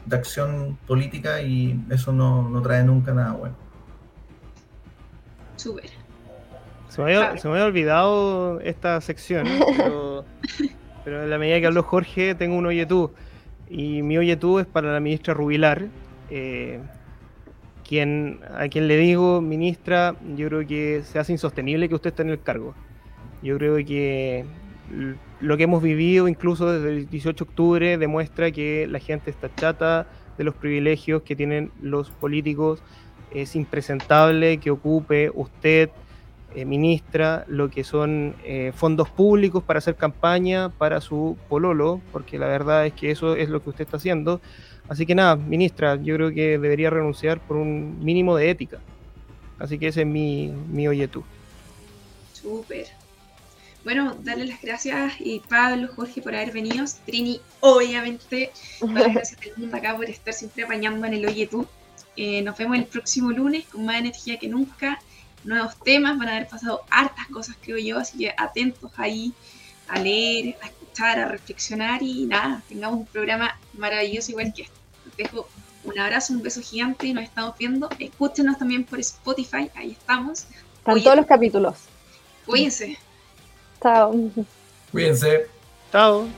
[0.07, 3.55] de acción política y eso no, no trae nunca nada bueno.
[5.57, 5.91] Súper.
[6.89, 9.47] Se me, había, olvidado esta sección,
[11.05, 13.11] pero, en la medida que habló Jorge, tengo un oye tú.
[13.71, 15.87] Y mi oye tú es para la ministra Rubilar,
[16.29, 16.81] eh,
[17.93, 22.23] quien, a quien le digo, ministra, yo creo que se hace insostenible que usted esté
[22.23, 22.75] en el cargo.
[23.43, 24.47] Yo creo que
[25.41, 29.55] lo que hemos vivido incluso desde el 18 de octubre demuestra que la gente está
[29.55, 30.07] chata
[30.39, 32.83] de los privilegios que tienen los políticos.
[33.31, 35.91] Es impresentable que ocupe usted
[36.55, 42.39] eh, ministra lo que son eh, fondos públicos para hacer campaña para su pololo, porque
[42.39, 44.41] la verdad es que eso es lo que usted está haciendo.
[44.89, 48.79] Así que nada, ministra, yo creo que debería renunciar por un mínimo de ética.
[49.59, 51.25] Así que ese es mi, mi oye tú.
[52.33, 52.89] Súper.
[53.85, 56.85] bueno, darle las gracias y Pablo, Jorge por haber venido.
[57.07, 61.67] Trini, obviamente, las gracias del mundo acá por estar siempre apañando en el Oye Tú.
[62.17, 65.01] Eh, nos vemos el próximo lunes con más energía que nunca.
[65.45, 69.33] Nuevos temas, van a haber pasado hartas cosas, creo yo, así que atentos ahí
[69.89, 74.75] a leer, a escuchar, a reflexionar y nada, tengamos un programa maravilloso igual que este.
[75.07, 75.49] Les dejo
[75.85, 77.89] un abrazo, un beso gigante y nos estamos viendo.
[77.99, 80.47] Escúchenos también por Spotify, ahí estamos.
[80.79, 81.75] Están Oye, todos los capítulos.
[82.47, 82.99] Cuídense.
[83.83, 84.15] Chao.
[84.91, 85.47] Cuídense.
[85.91, 86.29] Chao.